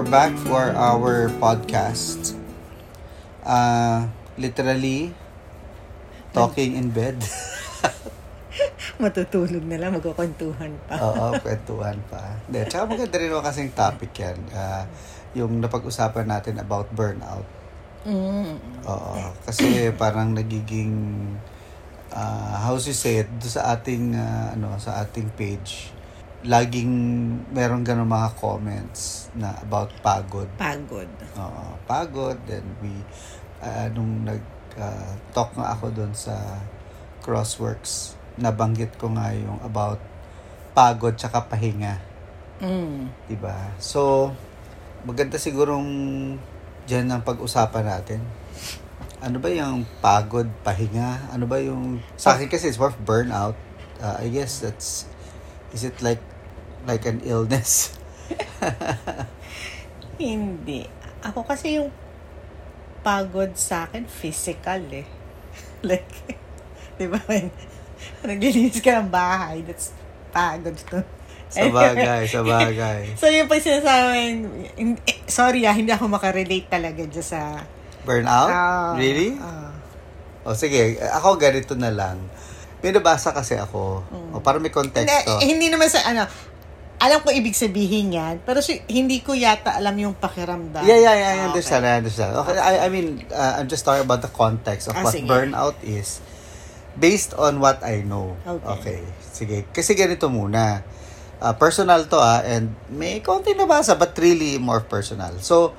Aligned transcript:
we're 0.00 0.08
back 0.08 0.32
for 0.48 0.72
our 0.80 1.28
podcast. 1.44 2.32
Uh, 3.44 4.08
literally, 4.40 5.12
talking 6.32 6.72
in 6.72 6.88
bed. 6.88 7.20
Matutulog 9.04 9.60
na 9.60 9.76
lang, 9.76 9.92
magkukwentuhan 9.92 10.72
pa. 10.88 10.96
Oo, 11.04 11.36
kwentuhan 11.44 12.00
pa. 12.08 12.40
Hindi, 12.48 12.64
tsaka 12.72 12.88
maganda 12.88 13.20
rin 13.20 13.28
kasing 13.28 13.76
topic 13.76 14.16
yan. 14.16 14.40
Uh, 14.48 14.88
yung 15.36 15.60
napag-usapan 15.60 16.32
natin 16.32 16.56
about 16.64 16.88
burnout. 16.96 17.44
Mm. 18.08 18.56
Oo, 18.88 19.36
kasi 19.44 19.92
parang 20.00 20.32
nagiging 20.32 20.96
uh, 22.08 22.56
how 22.56 22.72
to 22.80 22.96
say 22.96 23.28
it, 23.28 23.28
sa 23.44 23.76
ating 23.76 24.16
uh, 24.16 24.56
ano, 24.56 24.80
sa 24.80 25.04
ating 25.04 25.28
page 25.36 25.92
laging 26.40 26.92
meron 27.52 27.84
ganun 27.84 28.08
mga 28.08 28.32
comments 28.40 29.28
na 29.36 29.52
about 29.60 29.92
pagod. 30.00 30.48
Pagod. 30.56 31.08
Oo, 31.36 31.64
pagod. 31.84 32.36
Then 32.48 32.64
we, 32.80 32.92
uh, 33.60 33.92
nung 33.92 34.24
nag-talk 34.24 35.50
uh, 35.52 35.56
nga 35.60 35.66
ako 35.76 35.92
doon 35.92 36.12
sa 36.16 36.64
Crossworks, 37.20 38.16
nabanggit 38.40 38.96
ko 38.96 39.12
nga 39.12 39.36
yung 39.36 39.60
about 39.60 40.00
pagod 40.72 41.12
tsaka 41.12 41.44
pahinga. 41.44 42.00
Mm. 42.64 43.12
Diba? 43.28 43.76
So, 43.76 44.32
maganda 45.04 45.36
sigurong 45.36 45.88
dyan 46.88 47.12
ang 47.12 47.20
pag-usapan 47.20 47.84
natin. 47.84 48.20
Ano 49.20 49.36
ba 49.36 49.52
yung 49.52 49.84
pagod, 50.00 50.48
pahinga? 50.64 51.28
Ano 51.28 51.44
ba 51.44 51.60
yung... 51.60 52.00
Sa 52.16 52.32
akin 52.32 52.48
kasi 52.48 52.72
it's 52.72 52.80
more 52.80 52.96
burnout. 53.04 53.56
Uh, 54.00 54.16
I 54.16 54.32
guess 54.32 54.64
that's... 54.64 55.04
Is 55.76 55.84
it 55.84 56.00
like 56.00 56.18
like 56.86 57.04
an 57.04 57.20
illness? 57.24 57.96
Hindi. 60.20 60.84
Ako 61.24 61.44
kasi 61.44 61.80
yung 61.80 61.90
pagod 63.00 63.56
sa 63.56 63.88
akin, 63.88 64.04
physical 64.04 64.84
eh. 64.92 65.06
like, 65.88 66.08
di 67.00 67.08
ba, 67.08 67.20
when 67.28 67.48
naglilinis 68.24 68.80
ka 68.84 69.00
ng 69.00 69.08
bahay, 69.08 69.64
that's 69.64 69.92
pagod 70.30 70.76
to. 70.76 71.00
sa 71.50 71.66
bagay, 71.66 72.22
sa 72.30 72.46
bagay. 72.46 73.18
so, 73.18 73.26
yung 73.26 73.50
pag 73.50 73.58
sinasabi, 73.58 74.38
eh, 74.78 75.18
sorry 75.26 75.66
ah, 75.66 75.74
hindi 75.74 75.90
ako 75.90 76.06
makarelate 76.06 76.70
talaga 76.70 77.02
dyan 77.02 77.26
sa... 77.26 77.66
Burnout? 78.06 78.48
Uh, 78.48 78.94
really? 78.94 79.34
Uh, 79.34 79.74
o 80.46 80.54
sige, 80.54 80.96
ako 81.10 81.36
ganito 81.36 81.74
na 81.74 81.90
lang. 81.90 82.16
May 82.80 82.96
nabasa 82.96 83.36
kasi 83.36 83.60
ako. 83.60 84.00
Mm. 84.08 84.30
O 84.32 84.40
para 84.40 84.56
may 84.56 84.72
konteksto. 84.72 85.36
Hindi, 85.36 85.52
hindi 85.52 85.66
naman 85.68 85.90
sa 85.92 86.00
ano, 86.08 86.24
alam 87.00 87.24
ko 87.24 87.32
ibig 87.32 87.56
sabihin 87.56 88.12
yan, 88.12 88.44
pero 88.44 88.60
si, 88.60 88.76
hindi 88.92 89.24
ko 89.24 89.32
yata 89.32 89.80
alam 89.80 89.96
yung 89.96 90.14
pakiramdam. 90.20 90.84
Yeah, 90.84 91.00
yeah, 91.00 91.16
yeah, 91.16 91.30
I 91.32 91.38
understand, 91.48 91.88
okay. 91.88 91.92
I 91.92 91.96
understand. 91.96 92.30
Okay, 92.44 92.56
I, 92.60 92.72
I 92.84 92.88
mean, 92.92 93.24
uh, 93.32 93.56
I'm 93.56 93.72
just 93.72 93.88
talking 93.88 94.04
about 94.04 94.20
the 94.20 94.28
context 94.28 94.92
of 94.92 95.00
ah, 95.00 95.08
what 95.08 95.16
sige. 95.16 95.24
burnout 95.24 95.80
is 95.80 96.20
based 97.00 97.32
on 97.40 97.56
what 97.56 97.80
I 97.80 98.04
know. 98.04 98.36
Okay. 98.44 98.68
okay. 98.68 99.00
Sige. 99.24 99.58
Kasi 99.72 99.96
ganito 99.96 100.28
muna. 100.28 100.84
Uh, 101.40 101.56
personal 101.56 102.04
to 102.04 102.20
ah, 102.20 102.44
and 102.44 102.76
may 102.92 103.24
konti 103.24 103.56
nabasa, 103.56 103.96
but 103.96 104.12
really 104.20 104.60
more 104.60 104.84
personal. 104.84 105.32
So, 105.40 105.72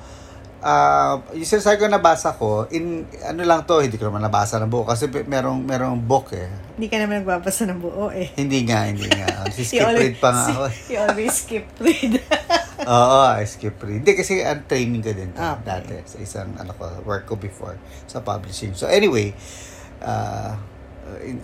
uh, 0.62 1.18
yung 1.34 1.48
sinasabi 1.48 1.76
ko 1.76 1.90
nabasa 1.90 2.32
ko, 2.32 2.70
in, 2.70 3.04
ano 3.26 3.42
lang 3.42 3.66
to, 3.66 3.82
hindi 3.82 3.98
ko 3.98 4.08
naman 4.08 4.22
nabasa 4.22 4.62
ng 4.62 4.70
buo 4.70 4.86
kasi 4.86 5.10
merong, 5.10 5.66
merong 5.66 5.98
book 5.98 6.32
eh. 6.32 6.48
Hindi 6.78 6.86
ka 6.88 6.96
naman 7.02 7.26
nagbabasa 7.26 7.66
ng 7.68 7.78
buo 7.82 8.08
eh. 8.14 8.30
Hindi 8.38 8.64
nga, 8.64 8.86
hindi 8.88 9.10
nga. 9.10 9.44
Si 9.52 9.68
skip 9.68 9.84
read 9.84 10.16
pa 10.16 10.32
nga 10.32 10.44
ako. 10.54 10.64
You 10.88 10.98
always 11.04 11.34
skip 11.36 11.68
read. 11.76 12.16
Oo, 12.88 13.18
I 13.28 13.44
skip 13.44 13.76
read. 13.84 14.00
Hindi 14.00 14.16
kasi 14.16 14.40
ang 14.40 14.64
training 14.64 15.02
ko 15.04 15.12
din 15.12 15.30
to, 15.34 15.38
Okay. 15.38 15.62
dati 15.66 15.92
sa 16.08 16.18
isang 16.22 16.50
ano 16.56 16.72
ko, 16.72 16.88
work 17.04 17.28
ko 17.28 17.36
before 17.36 17.76
sa 18.08 18.24
publishing. 18.24 18.72
So 18.72 18.88
anyway, 18.88 19.36
uh, 20.00 20.56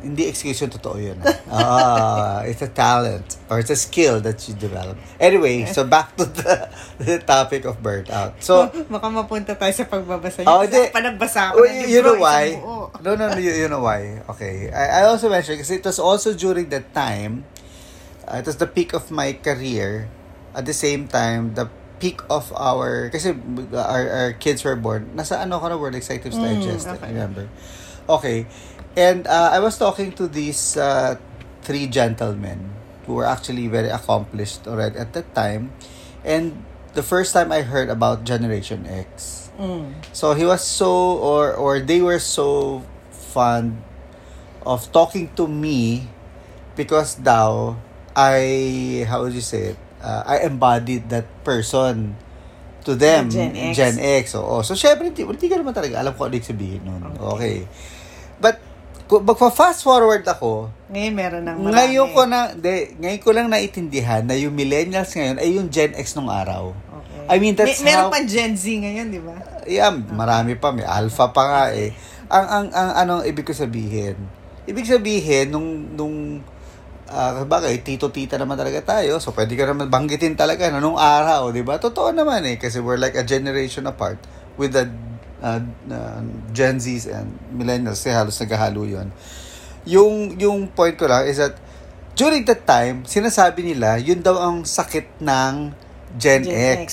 hindi 0.02 0.26
excuse 0.26 0.62
yung 0.62 0.70
totoo 0.70 0.96
yun. 0.96 1.18
Ah, 1.50 2.44
it's 2.44 2.60
a 2.60 2.68
talent 2.68 3.36
or 3.48 3.58
it's 3.58 3.72
a 3.72 3.76
skill 3.76 4.20
that 4.20 4.36
you 4.46 4.54
develop. 4.54 4.96
Anyway, 5.18 5.64
so 5.66 5.82
back 5.82 6.12
to 6.16 6.24
the, 6.28 6.68
the 7.00 7.18
topic 7.18 7.64
of 7.64 7.80
burnout. 7.82 8.36
So, 8.38 8.68
Baka 8.92 9.06
mapunta 9.08 9.56
tayo 9.56 9.72
sa 9.72 9.88
pagbabasa 9.88 10.44
Oh, 10.44 10.60
niya. 10.60 10.68
hindi. 10.68 10.82
Pa 10.92 11.00
nagbasa 11.00 11.40
ako 11.50 11.56
Oh, 11.58 11.64
ng 11.64 11.72
libro, 11.74 11.88
you 11.88 12.00
know 12.04 12.14
isang 12.14 12.22
why? 12.22 12.44
buo. 12.60 12.76
No, 13.00 13.10
no, 13.16 13.24
no, 13.32 13.38
you, 13.40 13.52
you 13.56 13.68
know 13.68 13.80
why. 13.80 14.20
Okay. 14.28 14.68
I, 14.70 15.02
I 15.02 15.10
also 15.10 15.28
mentioned, 15.28 15.58
kasi 15.58 15.80
it 15.80 15.84
was 15.84 15.98
also 15.98 16.36
during 16.36 16.68
that 16.68 16.92
time, 16.92 17.48
uh, 18.28 18.36
it 18.36 18.46
was 18.46 18.60
the 18.60 18.68
peak 18.68 18.92
of 18.92 19.10
my 19.10 19.32
career. 19.34 20.06
At 20.54 20.68
the 20.68 20.76
same 20.76 21.08
time, 21.08 21.54
the 21.56 21.66
peak 21.98 22.20
of 22.28 22.52
our, 22.54 23.08
kasi 23.10 23.34
our, 23.72 24.04
our 24.06 24.30
kids 24.36 24.62
were 24.62 24.76
born, 24.76 25.16
nasa 25.16 25.40
ano 25.40 25.58
ka 25.58 25.72
na, 25.72 25.76
World 25.80 25.96
Executives 25.96 26.36
Mm, 26.36 26.60
Digest, 26.60 26.86
okay. 26.88 27.08
remember? 27.08 27.48
Okay. 28.08 28.46
And 28.96 29.26
uh, 29.26 29.50
I 29.52 29.60
was 29.60 29.78
talking 29.78 30.12
to 30.18 30.26
these 30.26 30.76
uh, 30.76 31.16
three 31.62 31.86
gentlemen 31.86 32.72
who 33.06 33.14
were 33.14 33.26
actually 33.26 33.68
very 33.68 33.88
accomplished 33.88 34.66
already 34.66 34.98
at 34.98 35.12
that 35.12 35.34
time. 35.34 35.72
And 36.24 36.64
the 36.94 37.02
first 37.02 37.32
time 37.32 37.52
I 37.52 37.62
heard 37.62 37.88
about 37.88 38.24
Generation 38.24 38.86
X, 38.88 39.44
Mm. 39.58 39.90
so 40.14 40.38
he 40.38 40.46
was 40.46 40.62
so, 40.62 40.86
or 41.18 41.50
or 41.50 41.82
they 41.82 41.98
were 41.98 42.22
so 42.22 42.78
fond 43.10 43.74
of 44.62 44.86
talking 44.94 45.34
to 45.34 45.50
me 45.50 46.06
because 46.78 47.18
daw 47.18 47.74
I 48.14 49.02
how 49.10 49.26
would 49.26 49.34
you 49.34 49.42
say 49.42 49.74
it? 49.74 49.78
Uh, 49.98 50.22
I 50.22 50.46
embodied 50.46 51.10
that 51.10 51.26
person 51.42 52.14
to 52.86 52.94
them. 52.94 53.34
Gen 53.34 53.50
X. 53.50 53.74
Gen 53.74 53.96
X. 53.98 54.38
Oo. 54.38 54.62
So, 54.62 54.78
syempre, 54.78 55.10
hindi, 55.10 55.26
hindi 55.26 55.46
ka 55.50 55.58
naman 55.58 55.74
talaga 55.74 55.98
alam 55.98 56.14
ko 56.14 56.30
ano 56.30 56.38
ibig 56.38 56.46
sabihin 56.46 56.86
nun. 56.86 57.02
Okay. 57.18 57.26
Okay. 57.34 57.56
But, 58.38 58.56
magpa-fast 59.08 59.82
forward 59.82 60.22
ako, 60.22 60.68
Ngayon 60.88 61.14
meron 61.14 61.44
ng 61.44 61.56
marami. 61.58 61.74
ngayon 61.74 62.08
ko 62.12 62.22
na, 62.24 62.52
de, 62.52 62.92
ngayon 62.96 63.20
ko 63.20 63.30
lang 63.32 63.46
naiintindihan 63.48 64.22
na 64.22 64.36
yung 64.36 64.52
millennials 64.52 65.10
ngayon 65.10 65.36
ay 65.40 65.48
yung 65.56 65.68
Gen 65.68 65.96
X 65.96 66.12
nung 66.14 66.28
araw. 66.28 66.72
Okay. 66.72 67.24
I 67.28 67.36
mean, 67.36 67.56
that's 67.56 67.80
May, 67.80 67.92
meron 67.92 68.08
how- 68.08 68.12
pa 68.12 68.20
Gen 68.22 68.52
Z 68.52 68.64
ngayon, 68.64 69.06
di 69.08 69.20
ba? 69.20 69.36
Yeah, 69.64 69.92
marami 69.92 70.56
pa. 70.56 70.72
May 70.72 70.84
alpha 70.84 71.28
pa 71.28 71.42
nga 71.44 71.62
eh. 71.72 71.92
Ang, 72.28 72.46
ang, 72.46 72.66
ang 72.70 72.90
anong 72.98 73.22
ibig 73.24 73.44
ko 73.44 73.52
sabihin? 73.52 74.16
Ibig 74.64 74.84
sabihin, 74.84 75.48
nung, 75.48 75.68
nung, 75.92 76.16
ah 77.08 77.40
bagay, 77.42 77.80
tito-tita 77.80 78.36
naman 78.36 78.56
talaga 78.56 78.80
tayo. 78.96 79.16
So, 79.16 79.32
pwede 79.32 79.56
ka 79.56 79.64
naman 79.64 79.88
banggitin 79.88 80.36
talaga 80.36 80.68
na 80.68 80.76
nung 80.76 81.00
araw, 81.00 81.48
di 81.48 81.64
ba? 81.64 81.80
Totoo 81.80 82.12
naman 82.12 82.44
eh. 82.44 82.60
Kasi 82.60 82.80
we're 82.80 83.00
like 83.00 83.16
a 83.16 83.24
generation 83.24 83.88
apart 83.88 84.20
with 84.60 84.76
the 84.76 84.84
uh, 85.42 85.60
uh, 85.90 86.20
Gen 86.52 86.78
Zs 86.78 87.10
and 87.10 87.28
millennials. 87.52 88.02
Kasi 88.02 88.14
halos 88.14 88.38
naghahalo 88.38 88.82
yun. 88.86 89.08
Yung, 89.88 90.36
yung 90.36 90.68
point 90.68 90.94
ko 90.98 91.08
lang 91.08 91.24
is 91.26 91.40
that 91.40 91.56
during 92.18 92.42
that 92.44 92.66
time, 92.66 93.06
sinasabi 93.06 93.62
nila, 93.62 93.96
yun 94.02 94.20
daw 94.20 94.36
ang 94.36 94.66
sakit 94.66 95.22
ng 95.22 95.72
Gen, 96.18 96.42
Gen 96.44 96.80
X. 96.82 96.82
X. 96.82 96.92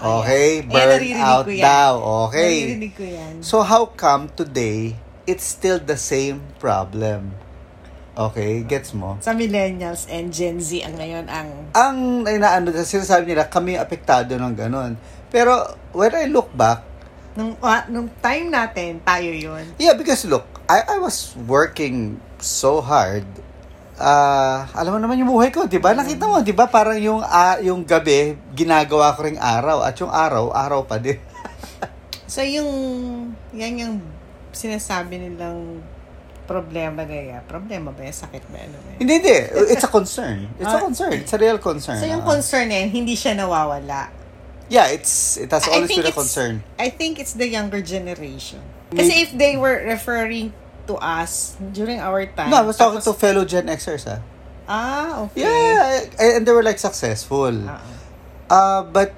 Okay? 0.00 0.64
Ayan. 0.64 0.72
Burn 0.72 1.02
out 1.20 1.46
daw. 1.46 1.92
Okay? 2.28 2.54
Naririnig 2.72 2.92
ko 2.96 3.04
yan. 3.04 3.32
So 3.40 3.62
how 3.62 3.92
come 3.94 4.32
today 4.32 4.96
it's 5.28 5.44
still 5.44 5.78
the 5.78 5.98
same 5.98 6.40
problem? 6.58 7.36
Okay, 8.16 8.64
gets 8.64 8.96
mo? 8.96 9.20
Sa 9.20 9.36
millennials 9.36 10.08
and 10.08 10.32
Gen 10.32 10.56
Z 10.56 10.80
ang 10.80 10.96
ngayon 10.96 11.28
ang 11.28 11.48
Ang 11.76 12.24
inaano 12.24 12.72
sinasabi 12.72 13.28
nila 13.28 13.44
kami 13.52 13.76
apektado 13.76 14.40
ng 14.40 14.56
ganun. 14.56 14.96
Pero 15.28 15.76
when 15.92 16.16
I 16.16 16.24
look 16.24 16.48
back, 16.56 16.80
nung 17.36 17.52
ah, 17.60 17.84
nung 17.86 18.08
time 18.18 18.48
natin 18.48 18.98
tayo 19.04 19.30
yun. 19.30 19.64
yeah, 19.76 19.92
because 19.92 20.24
look, 20.24 20.48
I 20.66 20.82
I 20.82 20.98
was 20.98 21.36
working 21.46 22.18
so 22.40 22.80
hard. 22.80 23.28
Ah, 23.96 24.68
alam 24.76 24.96
mo 24.96 24.98
naman 25.00 25.20
yung 25.20 25.30
buhay 25.32 25.52
ko, 25.52 25.64
'di 25.68 25.80
ba? 25.80 25.92
Nakita 25.92 26.24
mo, 26.28 26.40
'di 26.40 26.56
ba? 26.56 26.68
Parang 26.68 26.96
yung 26.96 27.20
ah, 27.20 27.60
yung 27.60 27.84
gabi 27.84 28.36
ginagawa 28.52 29.12
ko 29.16 29.24
ring 29.24 29.40
araw 29.40 29.84
at 29.84 29.96
yung 30.00 30.12
araw, 30.12 30.52
araw 30.52 30.82
pa 30.84 30.96
din. 30.96 31.20
So 32.26 32.42
yung 32.42 32.66
yan 33.54 33.78
yung 33.78 33.94
sinasabi 34.50 35.22
nilang 35.22 35.78
problema 36.46 37.06
na 37.06 37.38
yan. 37.38 37.42
Problema 37.46 37.94
ba 37.94 38.02
yan? 38.02 38.16
Sakit 38.18 38.42
ba? 38.50 38.66
Ano 38.66 38.76
ba 38.82 38.88
yan? 38.94 38.98
hindi, 38.98 39.12
hindi. 39.22 39.36
It's 39.70 39.86
a 39.86 39.90
concern. 39.90 40.50
It's 40.58 40.74
a 40.74 40.82
concern. 40.82 41.12
It's 41.22 41.34
a 41.34 41.38
real 41.38 41.58
concern. 41.62 42.02
So 42.02 42.10
yung 42.10 42.26
concern 42.26 42.66
na 42.66 42.82
yan, 42.82 42.90
hindi 42.90 43.14
siya 43.14 43.38
nawawala. 43.38 44.25
Yeah, 44.68 44.90
it's 44.90 45.36
it 45.36 45.50
has 45.54 45.66
always 45.68 45.88
been 45.90 46.06
a 46.06 46.12
concern. 46.12 46.62
I 46.78 46.90
think 46.90 47.18
it's 47.22 47.34
the 47.34 47.46
younger 47.46 47.80
generation. 47.82 48.60
Kasi 48.90 49.22
if 49.26 49.30
they 49.34 49.54
were 49.56 49.78
referring 49.86 50.50
to 50.86 50.94
us 50.98 51.54
during 51.74 51.98
our 51.98 52.26
time. 52.26 52.50
No, 52.50 52.62
I 52.62 52.66
was 52.66 52.78
talking 52.78 52.98
to 53.02 53.10
tapos- 53.10 53.18
fellow 53.18 53.44
Gen 53.46 53.66
Xers, 53.70 54.06
ah. 54.06 54.20
Ah, 54.66 55.22
okay. 55.30 55.46
Yeah, 55.46 56.06
and 56.18 56.42
they 56.46 56.50
were 56.50 56.62
like 56.66 56.78
successful. 56.82 57.54
Ah, 57.66 57.82
Uh, 58.46 58.82
but 58.86 59.10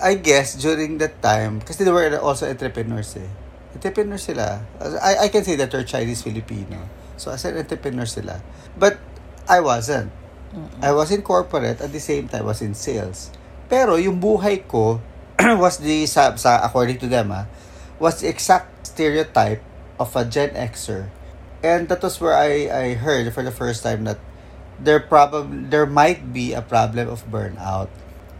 I 0.00 0.16
guess 0.16 0.56
during 0.56 0.96
that 1.04 1.20
time, 1.20 1.60
kasi 1.60 1.84
they 1.84 1.92
were 1.92 2.08
also 2.16 2.48
entrepreneurs 2.48 3.12
eh. 3.20 3.28
Entrepreneurs 3.76 4.24
sila. 4.24 4.64
I, 5.04 5.26
I 5.26 5.28
can 5.28 5.44
say 5.44 5.56
that 5.60 5.68
they're 5.68 5.84
Chinese-Filipino. 5.84 6.80
So 7.20 7.28
as 7.32 7.44
an 7.44 7.60
entrepreneur 7.60 8.08
sila. 8.08 8.40
But 8.76 8.96
I 9.48 9.60
wasn't. 9.60 10.08
I 10.80 10.92
was 10.96 11.10
in 11.12 11.20
corporate 11.20 11.82
at 11.84 11.92
the 11.92 12.00
same 12.00 12.28
time 12.32 12.44
I 12.44 12.56
was 12.56 12.62
in 12.64 12.72
sales. 12.72 13.28
Pero 13.68 13.96
yung 13.96 14.20
buhay 14.20 14.64
ko 14.68 15.00
was 15.62 15.78
the, 15.78 16.06
sa, 16.06 16.34
sa, 16.36 16.62
according 16.62 16.98
to 17.00 17.08
them, 17.08 17.32
ah, 17.32 17.46
was 17.98 18.20
the 18.20 18.28
exact 18.28 18.86
stereotype 18.86 19.62
of 19.98 20.14
a 20.16 20.24
Gen 20.24 20.54
Xer. 20.54 21.08
And 21.64 21.88
that 21.88 22.02
was 22.02 22.20
where 22.20 22.36
I, 22.36 22.68
I 22.68 22.86
heard 22.94 23.32
for 23.32 23.42
the 23.42 23.54
first 23.54 23.82
time 23.82 24.04
that 24.04 24.20
there 24.76 25.00
probably 25.00 25.70
there 25.70 25.86
might 25.86 26.34
be 26.34 26.52
a 26.52 26.60
problem 26.60 27.08
of 27.08 27.24
burnout 27.30 27.88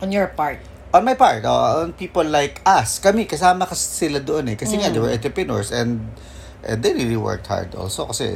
On 0.02 0.10
your 0.10 0.26
part. 0.26 0.58
on 0.94 1.02
my 1.02 1.18
part, 1.18 1.42
uh, 1.42 1.82
on 1.82 1.92
people 1.98 2.22
like 2.22 2.62
us, 2.62 3.02
kami, 3.02 3.26
kasama 3.26 3.66
kasi 3.66 4.06
sila 4.06 4.22
doon 4.22 4.54
eh. 4.54 4.56
Kasi 4.56 4.78
nga, 4.78 4.94
they 4.94 5.02
were 5.02 5.10
entrepreneurs 5.10 5.74
and, 5.74 6.06
and 6.62 6.86
they 6.86 6.94
really 6.94 7.18
worked 7.18 7.50
hard 7.50 7.74
also 7.74 8.06
kasi 8.06 8.30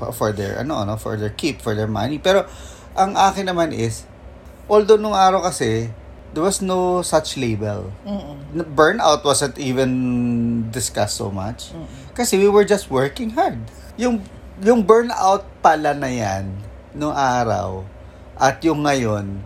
for, 0.00 0.08
for 0.16 0.32
their, 0.32 0.56
ano, 0.56 0.80
ano, 0.80 0.96
for 0.96 1.20
their 1.20 1.36
keep, 1.36 1.60
for 1.60 1.76
their 1.76 1.90
money. 1.90 2.16
Pero, 2.16 2.48
ang 2.96 3.12
akin 3.20 3.52
naman 3.52 3.76
is, 3.76 4.08
although 4.64 4.96
nung 4.96 5.12
araw 5.12 5.44
kasi, 5.44 5.92
there 6.34 6.42
was 6.42 6.58
no 6.58 7.00
such 7.00 7.38
label. 7.38 7.94
Mm-mm. 8.02 8.66
Burnout 8.74 9.22
wasn't 9.22 9.54
even 9.56 9.90
discussed 10.74 11.16
so 11.16 11.30
much. 11.30 11.70
Kasi 12.12 12.36
we 12.36 12.50
were 12.50 12.66
just 12.66 12.90
working 12.90 13.38
hard. 13.38 13.58
Yung, 13.94 14.18
yung 14.58 14.82
burnout 14.82 15.46
pala 15.62 15.94
na 15.94 16.10
yan, 16.10 16.50
nung 16.90 17.14
araw, 17.14 17.86
at 18.34 18.58
yung 18.66 18.82
ngayon, 18.82 19.38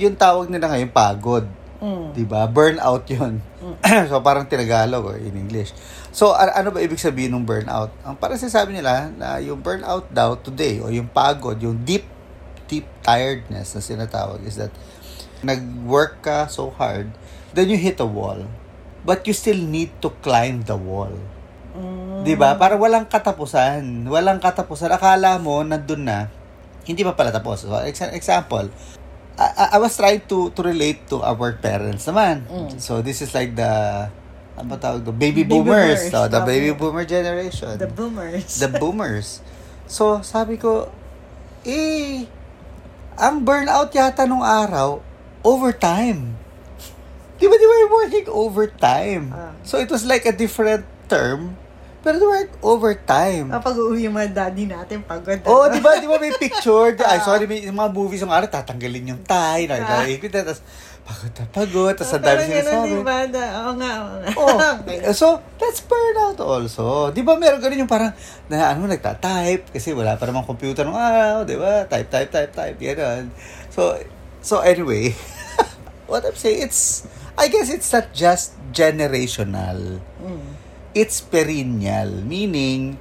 yung 0.00 0.16
tawag 0.16 0.48
nila 0.48 0.72
ngayon 0.72 0.90
pagod. 0.90 1.44
Mm. 1.80 2.12
'di 2.12 2.24
ba? 2.28 2.44
Burnout 2.44 3.08
'yun. 3.08 3.40
so 4.12 4.20
parang 4.20 4.44
tinagalog 4.44 5.00
or 5.00 5.16
in 5.16 5.32
English. 5.32 5.72
So 6.12 6.36
a- 6.36 6.52
ano 6.60 6.68
ba 6.68 6.84
ibig 6.84 7.00
sabihin 7.00 7.32
ng 7.32 7.48
burnout? 7.48 7.88
Ang 8.04 8.20
parang 8.20 8.36
sinasabi 8.36 8.76
nila 8.76 9.08
na 9.16 9.40
yung 9.40 9.64
burnout 9.64 10.12
daw 10.12 10.36
today 10.36 10.84
o 10.84 10.92
yung 10.92 11.08
pagod, 11.08 11.56
yung 11.56 11.80
deep 11.80 12.04
deep 12.68 12.84
tiredness 13.00 13.72
na 13.74 13.80
sinatawag 13.82 14.44
is 14.44 14.60
that 14.60 14.70
nag-work 15.42 16.20
ka 16.20 16.46
so 16.46 16.70
hard, 16.74 17.10
then 17.52 17.68
you 17.68 17.76
hit 17.76 17.98
a 18.00 18.06
wall. 18.08 18.44
But 19.00 19.24
you 19.24 19.32
still 19.32 19.56
need 19.56 19.96
to 20.04 20.12
climb 20.20 20.68
the 20.68 20.76
wall. 20.76 21.12
Mm. 21.72 22.20
'Di 22.20 22.36
ba? 22.36 22.58
Para 22.60 22.76
walang 22.76 23.08
katapusan. 23.08 24.04
Walang 24.04 24.42
katapusan. 24.42 24.92
Akala 24.92 25.40
mo 25.40 25.64
nandun 25.64 26.04
na, 26.04 26.28
hindi 26.84 27.00
pa 27.00 27.16
pala 27.16 27.32
tapos. 27.32 27.64
So, 27.64 27.72
exa- 27.80 28.12
example, 28.12 28.68
I, 29.40 29.72
I- 29.72 29.80
was 29.80 29.96
trying 29.96 30.20
to 30.28 30.52
to 30.52 30.60
relate 30.60 31.08
to 31.08 31.24
our 31.24 31.56
parents 31.56 32.04
naman. 32.04 32.44
Mm. 32.44 32.76
So 32.76 33.00
this 33.00 33.24
is 33.24 33.32
like 33.32 33.56
the 33.56 33.72
ano 34.60 34.66
ba 34.68 34.76
tawag 34.76 35.08
to? 35.08 35.16
Baby, 35.16 35.48
Baby 35.48 35.64
boomers. 35.64 36.04
boomers, 36.04 36.12
So, 36.12 36.28
the 36.28 36.40
baby 36.44 36.70
boomer 36.76 37.08
generation. 37.08 37.80
The 37.80 37.88
boomers. 37.88 38.60
The 38.60 38.68
boomers. 38.68 39.28
So, 39.88 40.20
sabi 40.20 40.60
ko, 40.60 40.92
eh, 41.64 42.28
ang 43.16 43.40
burnout 43.40 43.88
yata 43.90 44.28
nung 44.28 44.44
araw, 44.44 45.00
overtime. 45.42 46.36
Di 47.36 47.48
ba, 47.48 47.54
di 47.54 47.64
ba 47.64 47.74
working 47.90 48.28
overtime? 48.28 49.24
Ah. 49.32 49.52
So, 49.62 49.76
it 49.76 49.88
was 49.88 50.04
like 50.04 50.24
a 50.24 50.32
different 50.32 50.84
term, 51.06 51.56
pero 51.98 52.16
they 52.16 52.28
work 52.28 52.52
overtime. 52.60 53.48
Kapag 53.50 53.74
uuwi 53.74 54.04
yung 54.04 54.14
mga 54.14 54.30
daddy 54.30 54.64
natin, 54.64 55.00
pagod. 55.00 55.40
Oo, 55.42 55.48
oh, 55.48 55.62
ano? 55.64 55.72
di 55.72 55.80
ba? 55.80 55.96
Di 55.96 56.04
ba 56.04 56.16
may 56.16 56.32
picture? 56.32 56.92
Ay, 57.00 57.16
Ah. 57.16 57.24
sorry, 57.24 57.44
may 57.44 57.60
yung 57.62 57.74
mga 57.74 57.90
movies 57.90 58.20
yung 58.20 58.30
araw, 58.30 58.44
tatanggalin 58.46 59.16
yung 59.16 59.22
tie, 59.22 59.64
nakakaikot 59.64 60.28
na, 60.30 60.40
tapos 60.44 60.62
pagod 61.00 61.32
na 61.32 61.44
pagod, 61.50 61.94
tapos 61.96 62.12
ang 62.12 62.22
dami 62.22 62.40
ganun, 62.44 62.60
sinasabi. 62.60 62.86
di 62.86 62.98
ba? 63.00 63.16
Na- 63.26 63.52
Oo 63.58 63.72
nga, 63.74 63.92
oo 63.96 64.14
nga. 64.14 64.30
Oh, 64.36 64.56
Okay. 64.78 64.98
so 65.10 65.26
that's 65.56 65.80
burnout 65.82 66.38
also. 66.38 66.84
'Di 67.10 67.20
ba 67.20 67.34
meron 67.34 67.58
ganun 67.58 67.82
yung 67.82 67.90
parang 67.90 68.12
na 68.46 68.70
ano 68.70 68.84
nagta-type 68.84 69.72
kasi 69.72 69.90
wala 69.90 70.14
pa 70.14 70.28
namang 70.28 70.44
computer 70.44 70.84
nung 70.84 70.94
araw, 70.94 71.42
'di 71.42 71.56
ba? 71.56 71.82
Type 71.84 72.06
type 72.06 72.30
type 72.30 72.52
type 72.52 72.76
ganun. 72.78 73.32
So 73.68 73.96
so 74.40 74.60
anyway, 74.60 75.14
what 76.10 76.24
I'm 76.24 76.36
saying 76.36 76.62
it's 76.64 77.06
I 77.36 77.48
guess 77.48 77.70
it's 77.70 77.88
not 77.88 78.12
just 78.12 78.52
generational. 78.72 80.00
Mm. 80.20 80.56
It's 80.92 81.20
perennial, 81.20 82.10
meaning 82.26 82.98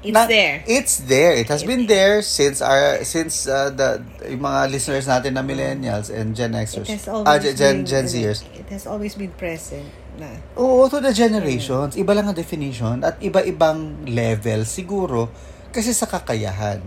It's 0.00 0.16
na- 0.16 0.24
there. 0.24 0.64
It's 0.64 0.96
there. 1.04 1.36
It 1.36 1.52
has 1.52 1.60
been 1.60 1.84
there 1.84 2.24
since 2.24 2.64
our 2.64 3.04
since 3.04 3.44
uh, 3.44 3.68
the 3.68 4.00
yung 4.24 4.40
mga 4.40 4.72
listeners 4.72 5.04
natin 5.04 5.36
na 5.36 5.44
millennials 5.44 6.08
and 6.08 6.32
Gen 6.32 6.56
Xers. 6.56 6.88
It 6.88 6.96
has 6.96 7.04
Ah, 7.04 7.20
always 7.36 7.52
Gen, 7.52 7.84
Gen 7.84 8.08
been, 8.08 8.08
Zers. 8.08 8.40
It 8.56 8.68
has 8.72 8.88
always 8.88 9.12
been 9.12 9.36
present 9.36 9.84
na. 10.16 10.40
Oo, 10.56 10.88
to 10.88 11.04
the 11.04 11.12
generations. 11.12 12.00
Iba 12.00 12.16
lang 12.16 12.32
ang 12.32 12.36
definition 12.36 13.04
at 13.04 13.20
iba-ibang 13.20 14.08
level 14.08 14.64
siguro 14.64 15.28
kasi 15.68 15.92
sa 15.92 16.08
kakayahan. 16.08 16.80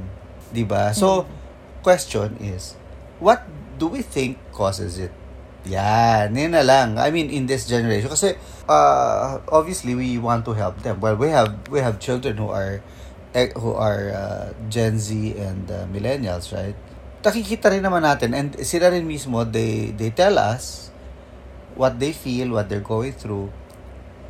'Di 0.49 0.65
ba? 0.65 0.89
So, 0.97 1.29
question 1.85 2.41
is, 2.41 2.73
what 3.21 3.45
do 3.77 3.87
we 3.87 4.01
think 4.01 4.37
causes 4.51 4.99
it? 4.99 5.11
Yan, 5.63 6.35
yun 6.35 6.51
na 6.51 6.61
lang. 6.61 6.99
I 6.99 7.07
mean, 7.09 7.31
in 7.31 7.47
this 7.47 7.63
generation. 7.63 8.11
Kasi, 8.11 8.35
uh, 8.67 9.39
obviously, 9.47 9.95
we 9.95 10.19
want 10.19 10.43
to 10.43 10.53
help 10.53 10.83
them. 10.83 10.99
Well, 10.99 11.15
we 11.15 11.31
have 11.31 11.55
we 11.71 11.79
have 11.79 12.03
children 12.03 12.35
who 12.35 12.51
are 12.51 12.83
eh, 13.31 13.55
who 13.55 13.71
are 13.71 14.11
uh, 14.11 14.45
Gen 14.67 14.99
Z 14.99 15.15
and 15.39 15.71
uh, 15.71 15.87
millennials, 15.87 16.51
right? 16.51 16.75
Nakikita 17.23 17.71
rin 17.71 17.79
naman 17.87 18.03
natin 18.03 18.35
and 18.35 18.51
sila 18.67 18.91
rin 18.91 19.07
mismo, 19.07 19.47
they, 19.47 19.95
they 19.95 20.11
tell 20.11 20.35
us 20.35 20.91
what 21.79 21.95
they 22.03 22.11
feel, 22.11 22.51
what 22.51 22.67
they're 22.67 22.83
going 22.83 23.15
through. 23.15 23.47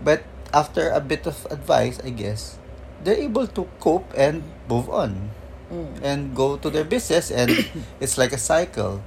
But 0.06 0.22
after 0.54 0.94
a 0.94 1.01
bit 1.01 1.25
of 1.25 1.50
advice, 1.50 1.98
I 2.06 2.13
guess, 2.13 2.62
they're 3.01 3.18
able 3.18 3.50
to 3.57 3.66
cope 3.81 4.13
and 4.13 4.46
move 4.69 4.94
on 4.94 5.34
Mm. 5.74 5.89
and 6.06 6.19
go 6.38 6.57
to 6.62 6.69
their 6.69 6.84
business 6.86 7.31
and 7.34 7.50
it's 8.04 8.18
like 8.18 8.30
a 8.31 8.38
cycle. 8.38 9.01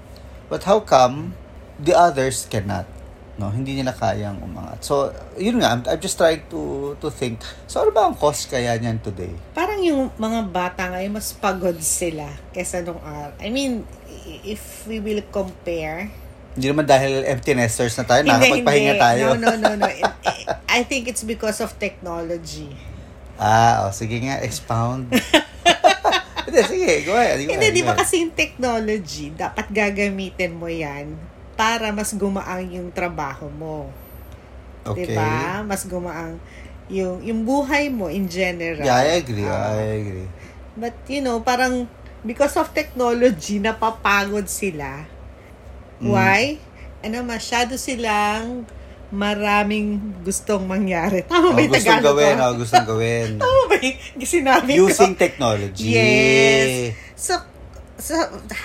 But 0.46 0.62
how 0.64 0.82
come 0.82 1.34
the 1.82 1.94
others 1.96 2.46
cannot? 2.46 2.86
No, 3.36 3.52
hindi 3.52 3.76
nila 3.76 3.92
kayang 3.92 4.40
umangat. 4.40 4.80
So, 4.80 5.12
yun 5.36 5.60
nga, 5.60 5.76
I'm, 5.76 5.84
I'm 5.84 6.00
just 6.00 6.16
trying 6.16 6.48
to 6.48 6.96
to 7.04 7.12
think. 7.12 7.44
So, 7.68 7.84
ano 7.84 7.92
ba 7.92 8.08
ang 8.08 8.16
cause 8.16 8.48
kaya 8.48 8.72
niyan 8.80 9.04
today? 9.04 9.28
Parang 9.52 9.76
yung 9.84 10.08
mga 10.16 10.40
bata 10.48 10.88
ngayon, 10.88 11.12
mas 11.12 11.36
pagod 11.36 11.76
sila 11.84 12.32
kesa 12.56 12.80
nung 12.80 12.96
araw. 13.04 13.36
I 13.36 13.52
mean, 13.52 13.84
if 14.40 14.88
we 14.88 15.04
will 15.04 15.20
compare, 15.28 16.08
Hindi 16.56 16.72
naman 16.72 16.88
dahil 16.88 17.28
empty 17.28 17.52
nesters 17.52 17.92
na 18.00 18.08
tayo, 18.08 18.24
Hindi, 18.24 18.64
hindi. 18.64 18.96
tayo. 18.96 19.36
No, 19.36 19.52
no, 19.52 19.60
no, 19.60 19.76
no. 19.76 19.84
I 20.76 20.80
think 20.88 21.04
it's 21.04 21.20
because 21.20 21.60
of 21.60 21.76
technology. 21.76 22.72
Ah, 23.36 23.84
oh, 23.84 23.92
sige 23.92 24.24
nga, 24.24 24.40
expound. 24.40 25.12
Hindi, 26.46 26.60
sige, 26.62 26.92
go 27.02 27.12
ahead. 27.18 27.42
Go 27.42 27.50
Hindi, 27.52 27.66
di 27.74 27.82
ba 27.82 27.92
ahead. 27.92 28.06
kasi 28.06 28.22
yung 28.22 28.34
technology, 28.34 29.34
dapat 29.34 29.66
gagamitin 29.74 30.54
mo 30.54 30.70
yan 30.70 31.18
para 31.58 31.90
mas 31.90 32.14
gumaang 32.14 32.70
yung 32.70 32.88
trabaho 32.94 33.50
mo. 33.50 33.90
Okay. 34.86 35.10
Di 35.10 35.18
ba? 35.18 35.66
Mas 35.66 35.82
gumaang 35.82 36.38
yung, 36.86 37.18
yung 37.26 37.42
buhay 37.42 37.90
mo 37.90 38.06
in 38.06 38.30
general. 38.30 38.86
Yeah, 38.86 39.02
I 39.02 39.18
agree. 39.18 39.48
Ah. 39.50 39.74
I 39.74 40.06
agree. 40.06 40.30
But, 40.78 40.94
you 41.10 41.18
know, 41.24 41.42
parang 41.42 41.90
because 42.22 42.54
of 42.54 42.70
technology, 42.70 43.58
napapagod 43.58 44.46
sila. 44.46 45.02
Mm. 45.98 46.14
Why? 46.14 46.62
Ano, 47.02 47.26
masyado 47.26 47.74
silang 47.74 48.68
maraming 49.10 49.86
gustong 50.20 50.64
mangyari. 50.64 51.22
Tama 51.22 51.52
ba 51.52 51.56
Oh, 51.56 51.60
yung 51.60 51.70
gustong 51.70 51.98
Tagalog 51.98 52.16
gawin, 52.16 52.34
ko? 52.34 52.42
oh, 52.42 52.52
gustong 52.58 52.86
gawin. 52.86 53.28
Tama 53.42 53.60
ba 53.64 53.76
yung 53.78 53.98
sinabi 54.26 54.70
ko? 54.74 54.78
Using 54.86 55.14
technology. 55.14 55.88
Yes. 55.90 56.68
So, 57.14 57.32
so, 57.96 58.14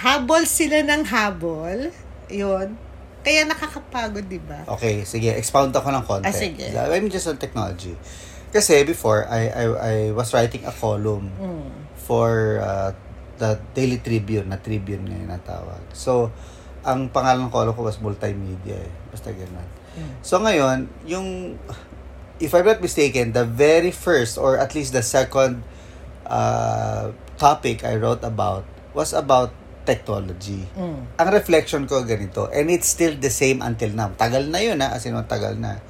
habol 0.01 0.43
sila 0.43 0.81
ng 0.81 1.05
habol. 1.05 1.93
Yun. 2.27 2.73
Kaya 3.21 3.45
nakakapagod, 3.45 4.25
di 4.25 4.41
ba? 4.41 4.65
Okay, 4.67 5.05
sige. 5.05 5.29
Expound 5.31 5.69
ako 5.71 5.93
ng 5.93 6.03
konti. 6.03 6.25
Ah, 6.25 6.33
sige. 6.33 6.73
I 6.73 6.97
mean, 6.97 7.13
just 7.13 7.29
on 7.29 7.37
technology. 7.37 7.93
Kasi 8.49 8.81
before, 8.81 9.29
I, 9.29 9.47
I, 9.47 9.63
I 9.69 9.95
was 10.09 10.33
writing 10.33 10.65
a 10.65 10.73
column 10.73 11.29
Mm. 11.37 11.69
for 11.95 12.59
uh, 12.59 12.89
the 13.37 13.61
Daily 13.71 14.01
Tribune, 14.01 14.49
na 14.49 14.57
Tribune 14.57 15.05
ngayon 15.05 15.29
na 15.29 15.37
tawag. 15.37 15.85
So, 15.93 16.33
ang 16.81 17.13
pangalan 17.13 17.45
ng 17.45 17.53
column 17.53 17.71
ko 17.71 17.85
was 17.85 18.01
multimedia 18.01 18.75
eh. 18.75 18.91
Basta 19.07 19.29
ganun. 19.29 19.69
Mm. 19.97 20.13
So, 20.23 20.39
ngayon, 20.39 20.87
yung, 21.05 21.59
if 22.39 22.53
I'm 22.55 22.65
not 22.65 22.79
mistaken, 22.79 23.31
the 23.35 23.43
very 23.43 23.91
first 23.91 24.37
or 24.37 24.57
at 24.57 24.73
least 24.75 24.93
the 24.93 25.03
second 25.03 25.63
uh, 26.25 27.11
topic 27.37 27.83
I 27.83 27.95
wrote 27.95 28.23
about 28.23 28.63
was 28.93 29.11
about 29.11 29.51
technology. 29.83 30.63
Mm. 30.77 31.17
Ang 31.17 31.29
reflection 31.33 31.89
ko 31.89 32.05
ganito, 32.05 32.47
and 32.53 32.69
it's 32.69 32.87
still 32.87 33.17
the 33.17 33.33
same 33.33 33.59
until 33.65 33.91
now. 33.91 34.13
Tagal 34.13 34.47
na 34.47 34.59
yun 34.61 34.77
ha, 34.79 34.93
as 34.95 35.03
in, 35.09 35.17
tagal 35.25 35.57
na. 35.57 35.81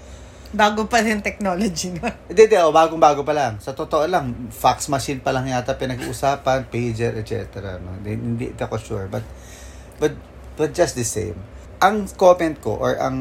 Bago 0.51 0.83
pa 0.87 0.99
rin 0.99 1.23
technology 1.23 1.95
na. 1.95 2.11
Hindi, 2.27 2.51
hindi, 2.51 2.59
oh, 2.59 2.75
bagong-bago 2.75 3.23
pa 3.23 3.31
lang. 3.31 3.63
Sa 3.63 3.71
totoo 3.71 4.03
lang, 4.03 4.51
fax 4.51 4.91
machine 4.91 5.23
pa 5.23 5.31
lang 5.31 5.47
yata 5.47 5.79
pinag-uusapan, 5.79 6.67
pager, 6.67 7.15
etc. 7.15 7.79
No? 7.79 7.95
Hindi 8.03 8.11
hindi 8.19 8.45
ako 8.59 8.75
sure. 8.75 9.07
But, 9.07 9.23
but, 9.95 10.11
but 10.59 10.75
just 10.75 10.99
the 10.99 11.07
same. 11.07 11.39
Ang 11.81 12.05
comment 12.13 12.53
ko, 12.61 12.77
or 12.77 12.93
ang 13.01 13.17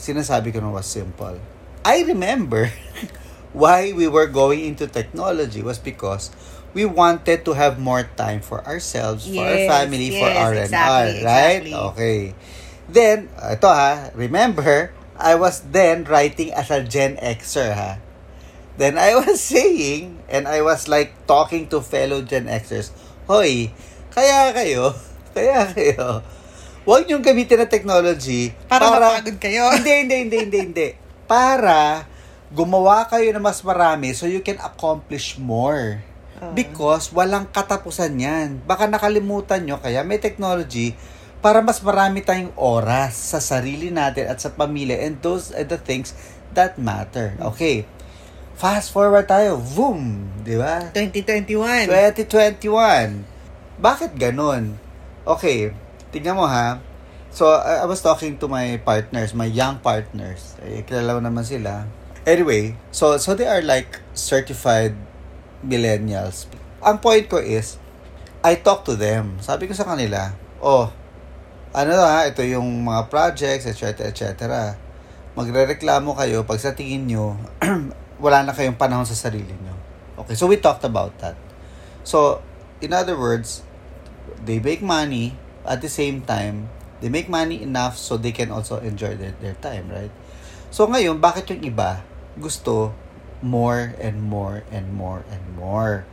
sinasabi 0.00 0.56
ko 0.56 0.64
was 0.72 0.88
simple. 0.88 1.36
I 1.84 2.00
remember 2.08 2.72
why 3.52 3.92
we 3.92 4.08
were 4.08 4.26
going 4.26 4.64
into 4.64 4.88
technology 4.88 5.60
was 5.60 5.76
because 5.78 6.32
we 6.72 6.84
wanted 6.88 7.44
to 7.44 7.52
have 7.52 7.78
more 7.78 8.08
time 8.16 8.40
for 8.40 8.64
ourselves, 8.66 9.28
for 9.28 9.44
our 9.44 9.60
Yes, 9.60 9.68
family, 9.68 10.08
for 10.10 10.26
yes, 10.26 10.48
R&R, 10.48 10.64
exactly, 10.64 11.22
right? 11.22 11.60
exactly. 11.60 11.74
Okay. 11.92 12.18
Then, 12.88 13.28
ito 13.36 13.68
ha, 13.68 14.10
remember, 14.16 14.92
I 15.20 15.36
was 15.36 15.60
then 15.70 16.04
writing 16.04 16.52
as 16.52 16.72
a 16.72 16.82
Gen 16.82 17.16
Xer, 17.20 17.72
ha? 17.76 18.00
Then 18.76 18.98
I 18.98 19.14
was 19.14 19.40
saying, 19.54 20.18
and 20.28 20.48
I 20.48 20.60
was 20.64 20.88
like 20.88 21.14
talking 21.28 21.68
to 21.68 21.80
fellow 21.80 22.22
Gen 22.24 22.48
Xers, 22.50 22.90
Hoy, 23.30 23.72
kaya 24.12 24.52
kayo, 24.52 24.92
kaya 25.36 25.70
kayo, 25.72 26.20
huwag 26.84 27.08
niyong 27.08 27.24
gamitin 27.24 27.64
na 27.64 27.68
technology 27.68 28.52
Para, 28.68 28.92
mapagod 28.92 29.40
kayo. 29.40 29.68
hindi, 29.76 29.92
hindi, 30.04 30.16
hindi, 30.28 30.36
hindi, 30.48 30.58
hindi. 30.60 30.88
Para 31.24 32.04
gumawa 32.54 33.08
kayo 33.08 33.32
na 33.34 33.40
mas 33.42 33.64
marami 33.64 34.14
so 34.14 34.28
you 34.28 34.44
can 34.44 34.60
accomplish 34.60 35.40
more. 35.40 36.04
Because 36.52 37.08
walang 37.08 37.48
katapusan 37.48 38.20
yan. 38.20 38.48
Baka 38.68 38.84
nakalimutan 38.84 39.64
nyo, 39.64 39.80
kaya 39.80 40.04
may 40.04 40.20
technology 40.20 40.92
para 41.40 41.64
mas 41.64 41.80
marami 41.80 42.20
tayong 42.20 42.52
oras 42.56 43.16
sa 43.16 43.40
sarili 43.40 43.88
natin 43.88 44.28
at 44.28 44.44
sa 44.44 44.52
pamilya. 44.52 45.08
And 45.08 45.20
those 45.24 45.56
are 45.56 45.64
the 45.64 45.80
things 45.80 46.12
that 46.52 46.76
matter. 46.76 47.32
Okay. 47.54 47.88
Fast 48.54 48.94
forward 48.94 49.26
tayo. 49.26 49.58
Boom! 49.58 50.30
Di 50.44 50.54
ba? 50.60 50.92
2021. 50.92 51.88
2021. 51.88 53.24
Bakit 53.80 54.12
ganun? 54.14 54.78
Okay, 55.24 55.72
tingnan 56.14 56.38
mo 56.38 56.46
ha. 56.46 56.78
So, 57.34 57.50
I, 57.50 57.82
was 57.90 57.98
talking 57.98 58.38
to 58.38 58.46
my 58.46 58.78
partners, 58.78 59.34
my 59.34 59.50
young 59.50 59.82
partners. 59.82 60.54
Eh, 60.62 60.86
kilala 60.86 61.18
naman 61.18 61.42
sila. 61.42 61.82
Anyway, 62.22 62.78
so 62.94 63.18
so 63.18 63.34
they 63.34 63.44
are 63.44 63.60
like 63.60 63.98
certified 64.14 64.94
millennials. 65.66 66.46
Ang 66.78 67.02
point 67.02 67.26
ko 67.26 67.42
is, 67.42 67.76
I 68.40 68.62
talk 68.62 68.86
to 68.86 68.94
them. 68.94 69.42
Sabi 69.42 69.66
ko 69.66 69.74
sa 69.74 69.82
kanila, 69.82 70.30
oh, 70.62 70.94
ano 71.74 71.90
ha, 71.98 72.30
ito 72.30 72.40
yung 72.46 72.86
mga 72.86 73.10
projects, 73.10 73.66
etc., 73.66 74.06
etc. 74.14 74.30
Magre-reklamo 75.34 76.14
kayo 76.14 76.46
pag 76.46 76.62
sa 76.62 76.70
tingin 76.70 77.10
nyo, 77.10 77.34
wala 78.24 78.46
na 78.46 78.54
kayong 78.54 78.78
panahon 78.78 79.04
sa 79.04 79.18
sarili 79.18 79.50
nyo. 79.50 79.74
Okay, 80.22 80.38
so 80.38 80.46
we 80.46 80.54
talked 80.56 80.86
about 80.86 81.18
that. 81.18 81.34
So, 82.06 82.40
in 82.78 82.94
other 82.94 83.18
words, 83.18 83.66
they 84.46 84.62
make 84.62 84.80
money 84.80 85.34
at 85.64 85.80
the 85.80 85.88
same 85.88 86.20
time, 86.22 86.68
they 87.00 87.08
make 87.08 87.28
money 87.28 87.60
enough 87.60 87.96
so 87.96 88.16
they 88.16 88.32
can 88.32 88.48
also 88.48 88.78
enjoy 88.80 89.16
their, 89.16 89.34
their 89.40 89.56
time, 89.58 89.88
right? 89.90 90.12
So 90.70 90.86
ngayon, 90.86 91.20
bakit 91.20 91.48
yung 91.50 91.62
iba 91.62 92.02
gusto 92.34 92.92
more 93.40 93.92
and 94.00 94.22
more 94.22 94.64
and 94.70 94.92
more 94.92 95.22
and 95.28 95.44
more? 95.54 96.04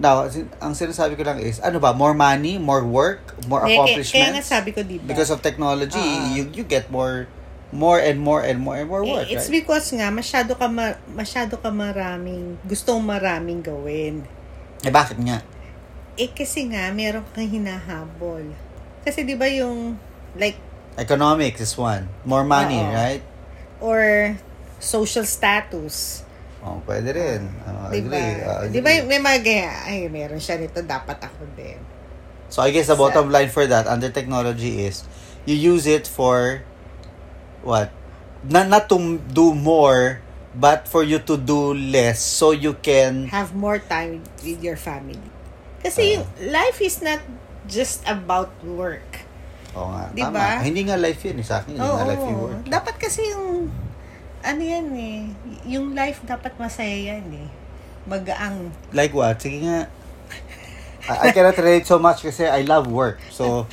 Now, 0.00 0.24
ang 0.64 0.72
sinasabi 0.72 1.12
ko 1.12 1.28
lang 1.28 1.44
is, 1.44 1.60
ano 1.60 1.76
ba, 1.76 1.92
more 1.92 2.16
money, 2.16 2.56
more 2.56 2.80
work, 2.80 3.36
more 3.44 3.60
Kaya, 3.60 3.68
kaya, 3.68 3.76
accomplishments? 3.76 4.16
kaya 4.16 4.28
nga 4.32 4.40
sabi 4.42 4.72
ko, 4.72 4.80
diba? 4.80 5.04
Because 5.04 5.28
of 5.28 5.44
technology, 5.44 6.00
Ah. 6.00 6.32
you 6.32 6.48
you 6.56 6.64
get 6.64 6.88
more 6.88 7.28
more 7.70 8.00
and 8.02 8.16
more 8.18 8.40
and 8.42 8.58
more 8.58 8.80
and 8.80 8.88
more 8.88 9.04
work, 9.04 9.28
Eh, 9.28 9.36
It's 9.36 9.46
right? 9.46 9.60
because 9.62 9.92
nga, 9.92 10.08
masyado 10.10 10.56
ka, 10.58 10.66
ma- 10.66 10.98
masyado 11.06 11.54
ka 11.60 11.70
maraming, 11.70 12.58
gustong 12.66 12.98
maraming 12.98 13.62
gawin. 13.62 14.24
Eh, 14.82 14.90
bakit 14.90 15.20
nga? 15.22 15.44
Eh, 16.16 16.32
kasi 16.32 16.66
nga, 16.66 16.90
meron 16.90 17.22
kang 17.30 17.46
hinahabol. 17.46 18.42
Kasi 19.02 19.24
di 19.24 19.34
ba 19.34 19.48
yung, 19.48 19.96
like, 20.36 20.58
Economics 20.98 21.60
is 21.64 21.72
one. 21.78 22.10
More 22.28 22.44
money, 22.44 22.76
Oo. 22.76 22.92
right? 22.92 23.22
or 23.80 24.36
social 24.78 25.24
status. 25.24 26.22
Oh, 26.60 26.84
pwede 26.84 27.16
rin. 27.16 27.48
Oh, 27.64 27.88
Di 27.88 28.04
ba? 28.04 28.20
agree. 28.20 28.32
Ah, 28.44 28.60
Di 28.68 28.80
ba 28.84 28.90
agree. 28.92 29.08
may 29.08 29.20
mga 29.20 29.40
gaya, 29.40 29.72
ay, 29.88 29.98
meron 30.12 30.36
siya 30.36 30.60
nito, 30.60 30.84
dapat 30.84 31.16
ako 31.24 31.48
din. 31.56 31.80
So 32.52 32.60
I 32.60 32.74
guess 32.74 32.90
the 32.90 32.98
bottom 32.98 33.30
line 33.32 33.48
for 33.48 33.64
that 33.70 33.86
under 33.86 34.10
technology 34.10 34.82
is 34.84 35.06
you 35.46 35.54
use 35.54 35.86
it 35.86 36.04
for 36.10 36.66
what? 37.62 37.94
Not 38.42 38.66
not 38.66 38.90
to 38.90 39.22
do 39.30 39.54
more, 39.54 40.18
but 40.52 40.90
for 40.90 41.06
you 41.06 41.22
to 41.30 41.38
do 41.38 41.72
less 41.72 42.18
so 42.18 42.50
you 42.50 42.74
can 42.74 43.30
Have 43.30 43.54
more 43.54 43.78
time 43.78 44.26
with 44.42 44.58
your 44.60 44.74
family. 44.74 45.22
Kasi 45.80 46.18
yung 46.18 46.26
life 46.50 46.82
is 46.82 46.98
not 47.00 47.22
just 47.70 48.02
about 48.04 48.50
work. 48.66 49.22
Oh 49.70 49.86
nga, 49.94 50.10
Di 50.10 50.22
tama. 50.26 50.34
ba? 50.34 50.48
Hindi 50.66 50.82
nga 50.90 50.98
life 50.98 51.22
yun 51.22 51.38
eh, 51.38 51.46
sa 51.46 51.62
akin. 51.62 51.78
Hindi 51.78 51.86
Oo. 51.86 51.94
nga 51.94 52.04
life 52.10 52.24
yung 52.26 52.40
work. 52.42 52.60
Dapat 52.66 52.94
kasi 52.98 53.20
yung, 53.30 53.70
ano 54.42 54.62
yan 54.62 54.86
eh, 54.98 55.18
yung 55.70 55.94
life 55.94 56.20
dapat 56.26 56.58
masaya 56.58 57.14
yan 57.14 57.26
eh. 57.30 57.48
Magaang. 58.10 58.74
Like 58.90 59.14
what? 59.14 59.38
Sige 59.38 59.62
nga. 59.62 59.86
I, 61.06 61.30
I 61.30 61.32
cannot 61.32 61.56
relate 61.56 61.86
so 61.86 61.96
much 62.02 62.26
kasi 62.26 62.44
I 62.44 62.66
love 62.66 62.90
work. 62.90 63.22
So, 63.30 63.64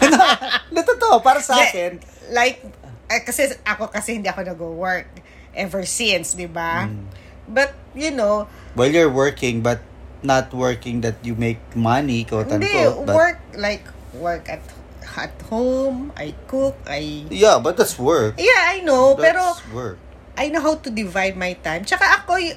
na 0.74 0.80
totoo, 0.84 1.24
para 1.24 1.40
sa 1.42 1.58
akin, 1.58 1.98
Like, 2.28 2.60
eh, 3.08 3.24
kasi 3.24 3.48
ako 3.64 3.88
kasi 3.88 4.20
hindi 4.20 4.28
ako 4.28 4.44
nag-work 4.44 5.08
ever 5.56 5.88
since, 5.88 6.36
di 6.36 6.44
ba? 6.44 6.84
Mm. 6.84 7.08
But, 7.48 7.72
you 7.96 8.12
know, 8.12 8.44
well, 8.76 8.88
you're 8.88 9.08
working 9.08 9.64
but 9.64 9.80
not 10.22 10.50
working 10.54 11.00
that 11.02 11.18
you 11.22 11.34
make 11.38 11.60
money, 11.74 12.24
quote 12.24 12.50
hindi, 12.50 12.66
unquote. 12.66 13.06
But, 13.06 13.14
work, 13.14 13.38
like, 13.54 13.84
work 14.14 14.48
at 14.48 14.62
at 15.18 15.34
home, 15.50 16.14
I 16.14 16.30
cook, 16.46 16.78
I... 16.86 17.26
yeah, 17.26 17.58
but 17.58 17.74
that's 17.74 17.98
work. 17.98 18.38
Yeah, 18.38 18.70
I 18.70 18.86
know, 18.86 19.18
That's 19.18 19.24
pero 19.26 19.42
work. 19.74 19.98
I 20.38 20.46
know 20.54 20.62
how 20.62 20.78
to 20.78 20.90
divide 20.94 21.34
my 21.34 21.58
time. 21.58 21.82
Tsaka 21.82 22.22
ako, 22.22 22.38
y- 22.38 22.54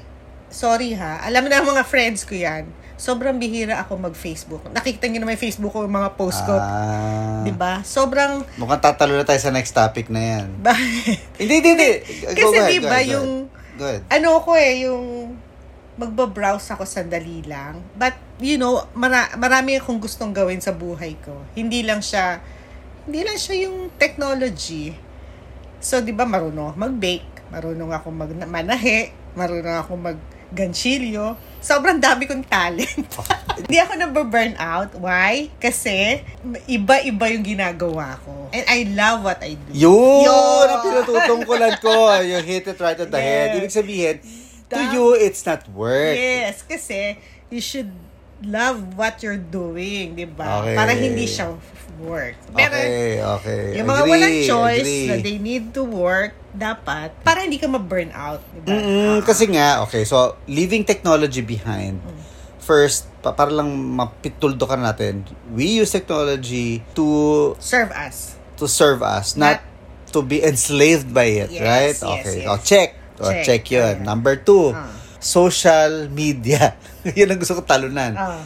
sorry 0.53 0.93
ha, 0.93 1.25
alam 1.25 1.49
na 1.49 1.65
mga 1.65 1.81
friends 1.81 2.21
ko 2.21 2.37
yan, 2.37 2.69
sobrang 3.01 3.41
bihira 3.41 3.81
ako 3.81 3.97
mag-Facebook. 3.97 4.69
Nakikita 4.69 5.09
niyo 5.09 5.25
na 5.25 5.33
may 5.33 5.41
Facebook 5.41 5.73
ko, 5.73 5.81
yung 5.81 5.97
mga 5.97 6.13
post 6.13 6.45
ko. 6.45 6.53
Ah. 6.53 7.41
Di 7.41 7.49
ba? 7.49 7.81
Sobrang, 7.81 8.45
Mukhang 8.61 8.77
tatalo 8.77 9.17
na 9.17 9.25
tayo 9.25 9.41
sa 9.41 9.49
next 9.49 9.73
topic 9.73 10.13
na 10.13 10.21
yan. 10.21 10.47
Hindi, 11.41 11.55
hindi, 11.57 11.69
hindi. 11.73 11.91
Kasi 12.29 12.57
di 12.77 12.79
ba 12.85 13.01
yung, 13.01 13.49
ahead. 13.49 13.79
Go 13.81 13.83
ahead. 13.89 14.03
ano 14.13 14.29
ko 14.45 14.53
eh, 14.53 14.85
yung 14.85 15.33
magbabrowse 15.99 16.71
ako 16.71 16.87
sandali 16.87 17.43
lang. 17.43 17.83
But, 17.95 18.15
you 18.39 18.55
know, 18.55 18.87
mara- 18.95 19.35
marami 19.35 19.75
akong 19.75 19.99
gustong 19.99 20.31
gawin 20.31 20.63
sa 20.63 20.71
buhay 20.71 21.19
ko. 21.19 21.43
Hindi 21.51 21.83
lang 21.83 21.99
siya, 21.99 22.39
hindi 23.07 23.21
lang 23.27 23.35
siya 23.35 23.67
yung 23.67 23.91
technology. 23.99 24.95
So, 25.81 25.99
di 25.99 26.13
ba, 26.13 26.23
marunong 26.23 26.71
ako 26.71 26.77
mag-bake, 26.77 27.31
marunong 27.49 27.91
ako 27.91 28.07
mag-manahe, 28.13 29.11
marunong 29.33 29.77
ako 29.81 29.91
mag-ganchilyo. 29.97 31.35
Sobrang 31.61 31.97
dami 31.97 32.29
kong 32.29 32.45
talent. 32.45 33.09
Hindi 33.61 33.77
ako 33.77 33.93
nababurn 33.93 34.57
out. 34.57 34.97
Why? 34.97 35.53
Kasi, 35.61 36.25
iba-iba 36.65 37.29
yung 37.29 37.45
ginagawa 37.45 38.17
ko. 38.25 38.49
And 38.49 38.65
I 38.65 38.89
love 38.89 39.21
what 39.21 39.37
I 39.45 39.53
do. 39.53 39.69
Yun! 39.69 40.25
Yun! 40.25 40.65
Ang 40.65 40.81
pinatutungkulan 40.81 41.75
ko. 41.77 41.93
You 42.27 42.41
hit 42.41 42.65
it 42.65 42.79
right 42.81 42.97
on 42.97 43.09
the 43.13 43.21
head. 43.21 43.53
Yes. 43.53 43.57
Ibig 43.61 43.73
sabihin, 43.73 44.15
to 44.71 44.81
you, 44.89 45.05
it's 45.13 45.43
not 45.43 45.67
work. 45.69 46.15
Yes, 46.15 46.63
kasi 46.63 47.19
you 47.47 47.59
should 47.59 47.91
love 48.41 48.97
what 48.97 49.21
you're 49.21 49.37
doing, 49.37 50.15
di 50.15 50.25
ba? 50.25 50.65
Okay. 50.65 50.73
Para 50.73 50.91
hindi 50.91 51.25
siya 51.25 51.53
work. 52.01 52.33
Pero 52.49 52.73
okay, 52.73 53.21
okay. 53.21 53.63
yung 53.77 53.85
mga 53.85 54.01
Agree, 54.01 54.11
walang 54.11 54.37
choice 54.41 54.81
agree. 54.81 55.05
na 55.05 55.15
they 55.21 55.37
need 55.37 55.69
to 55.69 55.85
work, 55.85 56.33
dapat, 56.49 57.13
para 57.21 57.45
hindi 57.45 57.61
ka 57.61 57.69
ma-burn 57.69 58.09
out, 58.09 58.41
di 58.49 58.59
ba? 58.65 58.73
Mm-mm, 58.73 59.21
kasi 59.21 59.45
nga, 59.47 59.85
okay, 59.85 60.01
so, 60.01 60.33
leaving 60.49 60.81
technology 60.81 61.45
behind, 61.45 62.01
Mm. 62.01 62.17
first, 62.57 63.05
pa- 63.21 63.37
para 63.37 63.53
lang 63.53 63.69
mapituldo 63.69 64.65
ka 64.65 64.73
natin, 64.73 65.21
we 65.53 65.77
use 65.77 65.93
technology 65.93 66.81
to 66.97 67.05
Serve 67.61 67.93
us. 67.93 68.33
to 68.57 68.65
serve 68.65 69.05
us, 69.05 69.37
not, 69.37 69.61
to 70.09 70.19
be 70.19 70.41
enslaved 70.41 71.13
by 71.13 71.29
it, 71.29 71.53
Yes, 71.53 71.61
right? 71.61 71.95
yes, 71.95 72.01
Okay, 72.03 72.37
yes. 72.41 72.49
o 72.49 72.57
check. 72.57 72.97
O, 73.21 73.29
Check. 73.29 73.45
check 73.45 73.63
yun. 73.69 74.01
Ayan. 74.01 74.03
Number 74.03 74.35
two, 74.35 74.73
Ah. 74.73 74.89
social 75.21 76.09
media. 76.09 76.73
Yun 77.17 77.29
ang 77.29 77.39
gusto 77.39 77.53
ko 77.53 77.61
talunan. 77.61 78.17
Ah. 78.17 78.41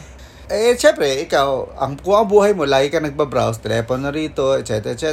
Eh, 0.46 0.78
syempre, 0.78 1.26
ikaw, 1.26 1.74
ang, 1.74 1.98
kung 1.98 2.14
ang 2.14 2.28
buhay 2.28 2.54
mo, 2.54 2.62
lagi 2.62 2.86
ka 2.86 3.02
nagbabrowse, 3.02 3.58
telepono 3.58 4.14
rito, 4.14 4.54
etc., 4.54 4.94
etc., 4.94 5.10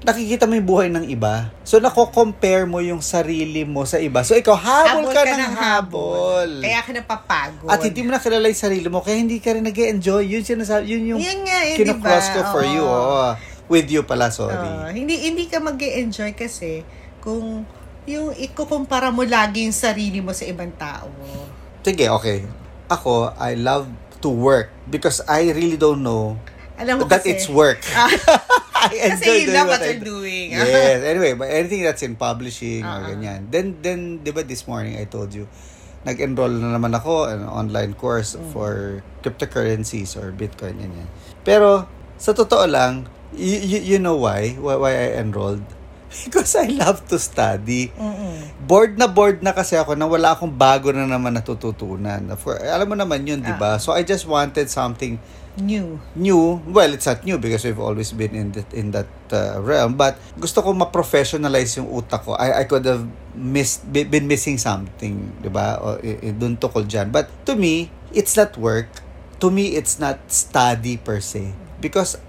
nakikita 0.00 0.48
mo 0.48 0.56
yung 0.56 0.64
buhay 0.64 0.88
ng 0.88 1.12
iba. 1.12 1.52
So, 1.60 1.76
nako-compare 1.76 2.64
mo 2.64 2.80
yung 2.80 3.04
sarili 3.04 3.68
mo 3.68 3.84
sa 3.84 4.00
iba. 4.00 4.24
So, 4.24 4.32
ikaw, 4.32 4.56
habol, 4.56 5.12
ka, 5.12 5.28
ng 5.28 5.56
habol. 5.60 6.50
Kaya 6.64 6.80
ka 6.80 6.90
napapagod. 6.94 7.68
At 7.68 7.84
hindi 7.84 8.00
mo 8.00 8.16
nakilala 8.16 8.48
yung 8.48 8.56
sarili 8.56 8.88
mo, 8.88 9.04
kaya 9.04 9.20
hindi 9.20 9.44
ka 9.44 9.52
rin 9.52 9.64
nag 9.66 9.76
enjoy 9.76 10.24
Yun, 10.24 10.40
sinasabi, 10.40 10.88
yun 10.88 11.04
yung 11.04 11.20
Yun 11.20 11.44
nga 11.44 11.58
ba? 11.60 11.76
kinocross 11.76 12.26
ko 12.32 12.40
for 12.48 12.64
you. 12.64 12.80
Oo. 12.80 12.96
Oo. 12.96 13.30
With 13.66 13.90
you 13.90 14.06
pala, 14.06 14.30
sorry. 14.30 14.54
Oo. 14.56 14.88
hindi 14.94 15.26
hindi 15.26 15.50
ka 15.50 15.58
mag 15.58 15.74
enjoy 15.76 16.32
kasi 16.32 16.86
kung 17.18 17.66
yung 18.06 18.30
ikukumpara 18.32 19.10
mo 19.10 19.22
lagi 19.22 19.66
yung 19.66 19.74
sarili 19.74 20.22
mo 20.22 20.30
sa 20.30 20.46
ibang 20.46 20.70
tao. 20.74 21.10
Sige, 21.82 22.06
okay. 22.08 22.46
Ako, 22.86 23.34
I 23.34 23.58
love 23.58 23.90
to 24.22 24.30
work 24.30 24.70
because 24.86 25.18
I 25.26 25.50
really 25.50 25.76
don't 25.76 26.00
know 26.00 26.38
Alam 26.78 27.02
mo 27.02 27.10
that 27.10 27.22
kasi, 27.22 27.34
it's 27.34 27.48
work. 27.50 27.82
Ah. 27.96 28.10
I 28.86 29.16
Kasi 29.16 29.24
enjoy 29.24 29.34
you 29.34 29.46
doing 29.48 29.56
love 29.56 29.66
what 29.66 29.80
what 29.80 29.88
you're 29.88 29.98
do. 29.98 30.20
doing. 30.20 30.46
yes. 30.52 31.00
Anyway, 31.10 31.32
but 31.32 31.48
anything 31.48 31.80
that's 31.82 32.04
in 32.04 32.14
publishing 32.14 32.84
or 32.84 33.00
Ah. 33.02 33.08
ganyan. 33.08 33.48
Then, 33.50 33.80
then, 33.80 34.20
di 34.20 34.30
ba 34.30 34.44
this 34.44 34.68
morning 34.68 35.00
I 35.00 35.08
told 35.08 35.32
you, 35.32 35.48
nag-enroll 36.04 36.52
na 36.52 36.76
naman 36.76 36.94
ako 36.94 37.26
an 37.26 37.42
online 37.48 37.96
course 37.96 38.36
Mm. 38.38 38.52
for 38.52 39.00
cryptocurrencies 39.24 40.14
or 40.14 40.30
Bitcoin, 40.30 40.78
ganyan. 40.78 41.08
Pero, 41.42 41.88
sa 42.14 42.30
totoo 42.30 42.68
lang, 42.68 43.08
you, 43.34 43.58
you, 43.58 43.78
you 43.82 43.98
know 43.98 44.14
why? 44.14 44.54
why? 44.54 44.76
Why 44.76 44.92
I 44.94 45.18
enrolled? 45.18 45.64
Because 46.26 46.54
I 46.54 46.70
love 46.70 47.02
to 47.10 47.18
study. 47.18 47.90
Mm-mm. 47.92 48.38
Bored 48.62 48.94
na 48.96 49.06
bored 49.06 49.42
na 49.42 49.50
kasi 49.50 49.74
ako 49.74 49.94
na 49.94 50.06
wala 50.06 50.34
akong 50.34 50.54
bago 50.54 50.94
na 50.94 51.04
naman 51.04 51.34
natututunan. 51.34 52.22
For, 52.38 52.56
alam 52.58 52.86
mo 52.86 52.94
naman 52.94 53.26
yun, 53.26 53.42
di 53.42 53.50
Ah. 53.50 53.58
ba? 53.58 53.70
So 53.78 53.90
I 53.90 54.06
just 54.06 54.24
wanted 54.24 54.70
something 54.70 55.18
New. 55.56 55.96
new. 56.12 56.60
Well, 56.68 56.92
it's 56.92 57.08
not 57.08 57.24
new 57.24 57.40
because 57.40 57.64
we've 57.64 57.80
always 57.80 58.12
been 58.12 58.36
in 58.36 58.52
that 58.52 58.68
in 58.76 58.92
that 58.92 59.08
uh, 59.32 59.56
realm. 59.64 59.96
But 59.96 60.20
gusto 60.36 60.60
ko 60.60 60.76
ma-professionalize 60.76 61.80
yung 61.80 61.88
utak 61.88 62.28
ko. 62.28 62.36
I, 62.36 62.60
I 62.60 62.64
could 62.68 62.84
have 62.84 63.08
missed, 63.32 63.88
be- 63.88 64.04
been 64.04 64.28
missing 64.28 64.60
something, 64.60 65.16
di 65.40 65.48
ba? 65.48 65.80
O, 65.80 65.96
dun 66.36 66.60
tukol 66.60 66.84
dyan. 66.84 67.08
But 67.08 67.32
to 67.48 67.56
me, 67.56 67.88
it's 68.12 68.36
not 68.36 68.52
work. 68.60 69.00
To 69.40 69.48
me, 69.48 69.80
it's 69.80 69.96
not 69.96 70.20
study 70.28 71.00
per 71.00 71.24
se. 71.24 71.56
Because 71.80 72.20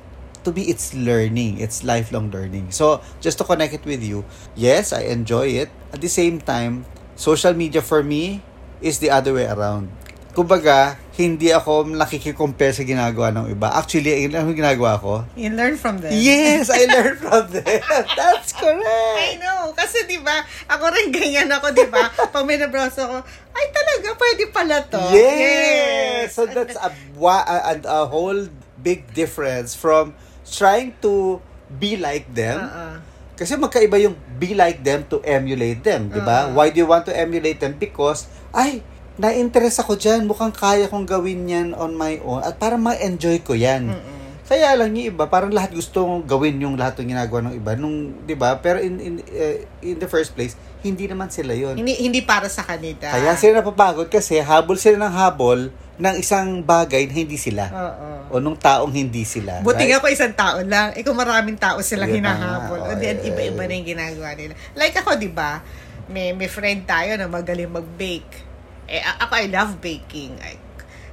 to 0.48 0.56
me, 0.56 0.72
it's 0.72 0.96
learning. 0.96 1.60
It's 1.60 1.84
lifelong 1.84 2.32
learning. 2.32 2.72
So, 2.72 3.04
just 3.20 3.36
to 3.40 3.44
connect 3.44 3.76
it 3.76 3.84
with 3.84 4.00
you, 4.00 4.24
yes, 4.56 4.96
I 4.96 5.12
enjoy 5.12 5.60
it. 5.60 5.70
At 5.92 6.00
the 6.00 6.08
same 6.08 6.40
time, 6.40 6.88
social 7.20 7.52
media 7.52 7.84
for 7.84 8.00
me 8.00 8.40
is 8.80 9.04
the 9.04 9.12
other 9.12 9.36
way 9.36 9.44
around. 9.44 9.92
Kumbaga, 10.32 10.96
hindi 11.18 11.50
ako 11.50 11.90
nakikikompare 11.98 12.70
sa 12.70 12.86
ginagawa 12.86 13.34
ng 13.34 13.58
iba. 13.58 13.74
Actually, 13.74 14.30
ano 14.30 14.54
ginagawa 14.54 15.02
ko? 15.02 15.26
You 15.34 15.50
learn 15.50 15.76
from 15.82 15.98
them. 15.98 16.14
Yes, 16.14 16.70
I 16.70 16.86
learned 16.86 17.18
from 17.26 17.50
them. 17.50 17.66
That's 18.14 18.54
I 18.54 18.62
correct. 18.62 19.42
know. 19.42 19.74
Kasi 19.74 20.06
di 20.06 20.22
ba 20.22 20.46
ako 20.70 20.94
rin 20.94 21.10
ganyan 21.10 21.50
ako, 21.50 21.74
di 21.74 21.90
ba? 21.90 22.14
Pag 22.14 22.46
may 22.46 22.62
nabrowse 22.62 23.02
ako, 23.02 23.26
ay 23.58 23.66
talaga, 23.74 24.14
pwede 24.14 24.44
pala 24.54 24.78
to. 24.86 25.02
Yes. 25.10 26.38
So 26.38 26.46
that's 26.46 26.78
a, 26.78 26.94
a, 27.18 27.74
a 27.82 28.02
whole 28.06 28.46
big 28.78 29.10
difference 29.18 29.74
from 29.74 30.14
trying 30.50 30.96
to 31.04 31.44
be 31.68 32.00
like 32.00 32.28
them. 32.32 32.64
Uh-uh. 32.64 32.96
Kasi 33.38 33.54
magkaiba 33.54 34.02
yung 34.02 34.18
be 34.42 34.58
like 34.58 34.82
them 34.82 35.06
to 35.14 35.22
emulate 35.22 35.86
them, 35.86 36.10
di 36.10 36.18
ba? 36.18 36.50
Ah. 36.50 36.56
Why 36.58 36.74
do 36.74 36.82
you 36.82 36.90
want 36.90 37.06
to 37.06 37.14
emulate 37.14 37.62
them? 37.62 37.78
Because, 37.78 38.26
ay, 38.50 38.82
na-interest 39.22 39.86
ako 39.86 39.94
dyan. 39.94 40.26
Mukhang 40.26 40.50
kaya 40.50 40.90
kong 40.90 41.06
gawin 41.06 41.46
yan 41.46 41.68
on 41.78 41.94
my 41.94 42.18
own. 42.26 42.42
At 42.42 42.58
para 42.58 42.82
ma-enjoy 42.82 43.46
ko 43.46 43.54
yan. 43.54 43.94
Mm-mm. 43.94 44.17
Kaya 44.48 44.80
lang 44.80 44.96
yung 44.96 45.12
iba, 45.12 45.28
parang 45.28 45.52
lahat 45.52 45.76
gusto 45.76 46.08
mong 46.08 46.24
gawin 46.24 46.56
yung 46.64 46.80
lahat 46.80 47.04
ng 47.04 47.12
ginagawa 47.12 47.52
ng 47.52 47.56
iba. 47.60 47.76
Nung, 47.76 48.24
di 48.24 48.32
ba? 48.32 48.56
Pero 48.64 48.80
in, 48.80 48.96
in, 49.04 49.14
eh, 49.28 49.68
in 49.84 50.00
the 50.00 50.08
first 50.08 50.32
place, 50.32 50.56
hindi 50.80 51.04
naman 51.04 51.28
sila 51.28 51.52
yon 51.52 51.76
Hindi 51.76 52.00
hindi 52.00 52.24
para 52.24 52.48
sa 52.48 52.64
kanila. 52.64 53.12
Kaya 53.12 53.36
sila 53.36 53.60
napapagod 53.60 54.08
kasi 54.08 54.40
habol 54.40 54.80
sila 54.80 55.04
ng 55.04 55.14
habol 55.14 55.68
ng 55.98 56.16
isang 56.16 56.62
bagay 56.62 57.10
na 57.10 57.14
hindi 57.18 57.36
sila. 57.36 57.68
Oo. 57.74 58.38
O 58.38 58.40
nung 58.40 58.56
taong 58.56 58.94
hindi 58.94 59.26
sila. 59.28 59.60
Buti 59.66 59.84
right? 59.84 59.98
nga 59.98 60.00
pa 60.00 60.08
isang 60.14 60.36
tao 60.38 60.62
lang. 60.64 60.94
Eh 60.96 61.02
kung 61.02 61.18
maraming 61.18 61.58
tao 61.58 61.82
silang 61.82 62.08
na 62.08 62.16
hinahabol. 62.16 62.80
nga. 62.86 62.94
O 62.94 63.00
di, 63.00 63.06
Oh, 63.10 63.28
iba-iba 63.34 63.64
na 63.66 63.74
yung 63.74 63.90
ginagawa 63.98 64.30
nila. 64.38 64.54
Like 64.78 64.96
ako, 64.96 65.18
di 65.18 65.28
ba? 65.28 65.60
May, 66.08 66.32
may 66.32 66.48
friend 66.48 66.88
tayo 66.88 67.18
na 67.20 67.28
magaling 67.28 67.68
mag-bake. 67.68 68.48
Eh, 68.88 69.04
ako, 69.04 69.34
I 69.44 69.48
love 69.52 69.84
baking. 69.84 70.40
I, 70.40 70.56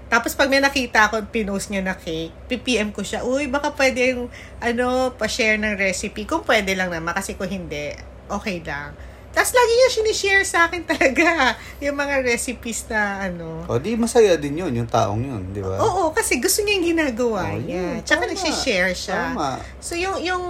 tapos 0.07 0.33
pag 0.33 0.47
may 0.47 0.59
nakita 0.59 1.09
ako, 1.09 1.27
pinost 1.27 1.69
niya 1.69 1.83
na 1.83 1.95
cake, 1.95 2.31
PPM 2.47 2.91
ko 2.91 3.01
siya, 3.01 3.23
uy, 3.23 3.47
baka 3.47 3.73
pwede 3.73 4.15
yung, 4.15 4.29
ano, 4.59 5.11
pa-share 5.13 5.57
ng 5.57 5.75
recipe. 5.75 6.23
Kung 6.23 6.43
pwede 6.43 6.73
lang 6.73 6.89
naman, 6.89 7.13
kasi 7.13 7.35
kung 7.35 7.49
hindi, 7.49 7.91
okay 8.27 8.61
lang. 8.61 8.95
Tapos 9.35 9.51
lagi 9.51 9.73
niya 9.73 9.89
sinishare 9.91 10.45
sa 10.47 10.71
akin 10.71 10.87
talaga 10.95 11.59
yung 11.83 11.99
mga 11.99 12.23
recipes 12.23 12.87
na, 12.87 13.27
ano, 13.27 13.67
O 13.67 13.83
di 13.83 13.99
masaya 13.99 14.39
din 14.39 14.55
yun, 14.57 14.71
yung 14.73 14.87
taong 14.87 15.19
yun, 15.19 15.43
di 15.51 15.59
ba? 15.59 15.75
Oo, 15.77 16.15
kasi 16.15 16.39
gusto 16.39 16.63
niya 16.63 16.79
yung 16.79 16.87
ginagawa 16.95 17.51
Oh, 17.51 17.59
niya. 17.59 17.99
yun, 17.99 18.07
Tsaka 18.07 18.31
nagsishare 18.31 18.95
siya. 18.95 19.35
Tama. 19.35 19.59
So, 19.83 19.99
yung, 19.99 20.23
yung 20.23 20.45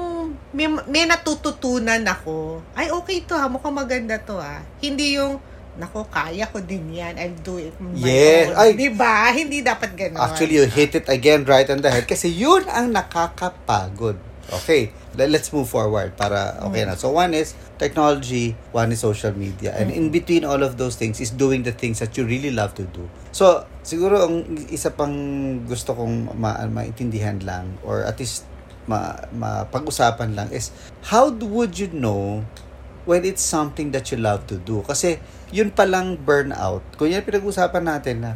may, 0.52 0.68
may 0.84 1.08
natututunan 1.08 2.04
ako, 2.04 2.60
ay, 2.74 2.92
okay 2.92 3.24
to 3.24 3.32
ha, 3.32 3.48
mukhang 3.48 3.72
maganda 3.72 4.18
to 4.18 4.36
ha. 4.36 4.60
Hindi 4.78 5.16
yung, 5.16 5.40
nako, 5.76 6.06
kaya 6.06 6.46
ko 6.48 6.62
din 6.62 6.94
yan, 6.94 7.18
I'll 7.18 7.38
do 7.42 7.58
it 7.58 7.74
my 7.82 7.90
Yes, 7.98 8.54
own. 8.54 8.58
ay. 8.58 8.70
Diba? 8.78 9.14
Hindi 9.34 9.58
dapat 9.60 9.90
ganun. 9.98 10.22
Actually, 10.22 10.62
you 10.62 10.66
hit 10.70 10.94
it 10.94 11.06
again 11.10 11.42
right 11.44 11.66
on 11.66 11.82
the 11.82 11.90
head 11.90 12.06
kasi 12.06 12.30
yun 12.30 12.62
ang 12.70 12.94
nakakapagod. 12.94 14.16
Okay, 14.44 14.92
le- 15.16 15.32
let's 15.32 15.48
move 15.56 15.64
forward 15.64 16.12
para 16.20 16.60
okay 16.68 16.84
na. 16.84 16.92
So 17.00 17.08
one 17.16 17.32
is 17.32 17.56
technology, 17.80 18.52
one 18.76 18.92
is 18.92 19.00
social 19.00 19.32
media. 19.32 19.72
And 19.72 19.88
in 19.88 20.12
between 20.12 20.44
all 20.44 20.60
of 20.60 20.76
those 20.76 21.00
things 21.00 21.16
is 21.16 21.32
doing 21.32 21.64
the 21.64 21.72
things 21.72 21.96
that 22.04 22.12
you 22.20 22.28
really 22.28 22.52
love 22.52 22.76
to 22.76 22.84
do. 22.84 23.08
So, 23.32 23.64
siguro 23.80 24.28
ang 24.28 24.68
isa 24.68 24.92
pang 24.92 25.16
gusto 25.64 25.96
kong 25.96 26.36
ma 26.36 26.60
maintindihan 26.68 27.40
lang 27.40 27.80
or 27.88 28.04
at 28.04 28.20
least 28.20 28.44
ma 28.84 29.16
mapag-usapan 29.32 30.36
lang 30.36 30.52
is 30.52 30.68
how 31.08 31.32
would 31.32 31.80
you 31.80 31.88
know 31.88 32.44
when 33.04 33.24
it's 33.24 33.40
something 33.40 33.92
that 33.92 34.08
you 34.10 34.18
love 34.18 34.44
to 34.48 34.56
do? 34.56 34.80
Kasi 34.82 35.20
yun 35.50 35.70
palang 35.70 36.16
burnout. 36.16 36.82
Kung 36.96 37.08
yan 37.08 37.22
pinag-usapan 37.22 37.84
natin 37.84 38.16
na 38.20 38.32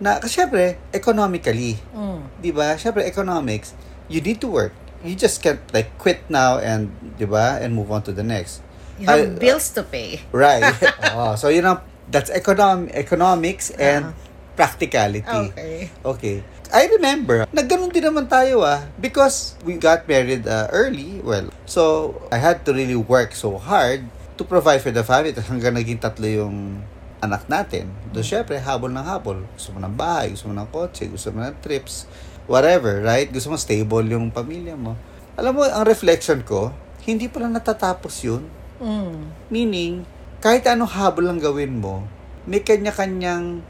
na 0.00 0.16
kasi 0.16 0.40
syempre 0.40 0.80
economically 0.90 1.76
Mm. 1.92 2.24
'di 2.40 2.50
ba? 2.50 2.72
Syempre 2.74 3.04
economics, 3.04 3.76
you 4.08 4.20
need 4.20 4.40
to 4.40 4.48
work. 4.48 4.72
You 5.00 5.12
just 5.12 5.40
can't 5.40 5.60
like 5.72 5.92
quit 5.96 6.24
now 6.28 6.56
and 6.56 6.88
'di 7.16 7.24
ba? 7.24 7.60
And 7.60 7.72
move 7.72 7.88
on 7.88 8.00
to 8.08 8.12
the 8.12 8.24
next. 8.24 8.64
You 8.96 9.08
have 9.08 9.20
I- 9.20 9.36
bills 9.36 9.72
to 9.76 9.84
pay. 9.84 10.20
Right. 10.32 10.64
oh, 11.16 11.36
so 11.36 11.48
you 11.48 11.60
know 11.60 11.80
that's 12.08 12.28
econom 12.28 12.88
economics 12.92 13.70
and 13.76 14.12
Ah. 14.12 14.28
practicality. 14.56 15.24
Okay. 15.56 15.88
Okay. 16.04 16.36
I 16.70 16.86
remember, 16.86 17.50
nagganon 17.50 17.90
din 17.90 18.06
naman 18.06 18.30
tayo 18.30 18.62
ah. 18.62 18.86
Because 18.98 19.58
we 19.66 19.74
got 19.76 20.06
married 20.06 20.46
uh, 20.46 20.70
early, 20.70 21.18
well, 21.22 21.50
so 21.66 22.14
I 22.30 22.38
had 22.38 22.62
to 22.66 22.70
really 22.70 22.98
work 22.98 23.34
so 23.34 23.58
hard 23.58 24.06
to 24.38 24.42
provide 24.46 24.78
for 24.80 24.94
the 24.94 25.02
family. 25.02 25.34
Tapos 25.34 25.50
hanggang 25.50 25.74
naging 25.74 25.98
tatlo 25.98 26.26
yung 26.30 26.80
anak 27.20 27.44
natin. 27.50 27.90
So, 28.16 28.24
syempre, 28.24 28.56
habol 28.56 28.90
ng 28.94 29.04
habol. 29.04 29.44
Gusto 29.54 29.76
mo 29.76 29.78
ng 29.82 29.92
bahay, 29.92 30.32
gusto 30.32 30.48
mo 30.48 30.56
ng 30.56 30.68
kotse, 30.72 31.04
gusto 31.10 31.28
mo 31.30 31.44
ng 31.44 31.58
trips, 31.60 32.08
whatever, 32.48 33.04
right? 33.04 33.28
Gusto 33.28 33.52
mo 33.52 33.56
stable 33.60 34.08
yung 34.08 34.32
pamilya 34.32 34.74
mo. 34.74 34.96
Alam 35.36 35.60
mo, 35.60 35.62
ang 35.68 35.84
reflection 35.84 36.40
ko, 36.42 36.72
hindi 37.04 37.28
pala 37.28 37.52
natatapos 37.52 38.24
yun. 38.24 38.48
Mm. 38.80 39.18
Meaning, 39.52 39.94
kahit 40.40 40.64
anong 40.64 40.96
habol 40.96 41.28
ang 41.28 41.36
gawin 41.36 41.76
mo, 41.76 42.08
may 42.48 42.64
kanya-kanyang 42.64 43.60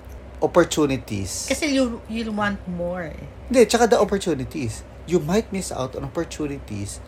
opportunities. 0.40 1.46
Kasi 1.48 1.72
you, 1.72 2.00
you 2.08 2.26
want 2.32 2.60
more. 2.66 3.08
eh. 3.08 3.24
Hindi, 3.48 3.66
tsaka 3.66 3.86
the 3.86 3.98
opportunities. 3.98 4.82
You 5.06 5.20
might 5.20 5.48
miss 5.50 5.70
out 5.70 5.96
on 5.96 6.04
opportunities. 6.04 7.00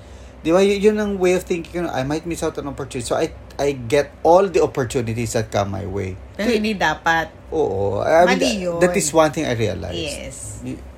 Di 0.43 0.51
ba? 0.51 0.59
Y- 0.59 0.81
yun 0.81 0.99
ang 0.99 1.19
way 1.19 1.35
of 1.35 1.45
thinking. 1.45 1.87
I 1.87 2.03
might 2.03 2.27
miss 2.27 2.43
out 2.43 2.59
on 2.59 2.67
opportunities. 2.67 3.07
So, 3.07 3.15
I 3.15 3.31
I 3.57 3.77
get 3.77 4.11
all 4.27 4.49
the 4.49 4.59
opportunities 4.59 5.37
that 5.37 5.53
come 5.53 5.71
my 5.71 5.87
way. 5.87 6.19
Pero 6.35 6.51
hindi 6.51 6.75
dapat. 6.75 7.31
Oo. 7.55 8.03
I 8.03 8.27
mean, 8.27 8.41
Mali 8.41 8.51
yun. 8.65 8.81
that 8.81 8.97
is 8.97 9.13
one 9.13 9.31
thing 9.31 9.47
I 9.47 9.55
realized. 9.55 9.95
Yes. 9.95 10.37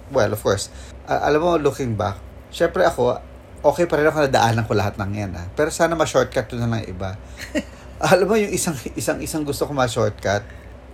Well, 0.09 0.33
of 0.33 0.41
course. 0.41 0.71
a- 1.05 1.29
alam 1.29 1.45
mo, 1.45 1.51
looking 1.61 1.93
back, 1.93 2.17
syempre 2.49 2.81
ako, 2.89 3.21
okay 3.61 3.85
pa 3.85 4.01
rin 4.01 4.09
ako 4.09 4.25
nadaanan 4.25 4.65
ko 4.65 4.73
lahat 4.73 4.97
ng 4.97 5.11
yan. 5.13 5.31
Ah. 5.37 5.45
Pero 5.53 5.69
sana 5.69 5.93
ma-shortcut 5.93 6.49
to 6.49 6.57
na 6.57 6.65
lang 6.65 6.89
iba. 6.89 7.21
alam 8.01 8.25
mo, 8.25 8.41
yung 8.41 8.49
isang, 8.49 8.73
isang, 8.97 9.21
isang 9.21 9.45
gusto 9.45 9.69
ko 9.69 9.77
ma-shortcut, 9.77 10.41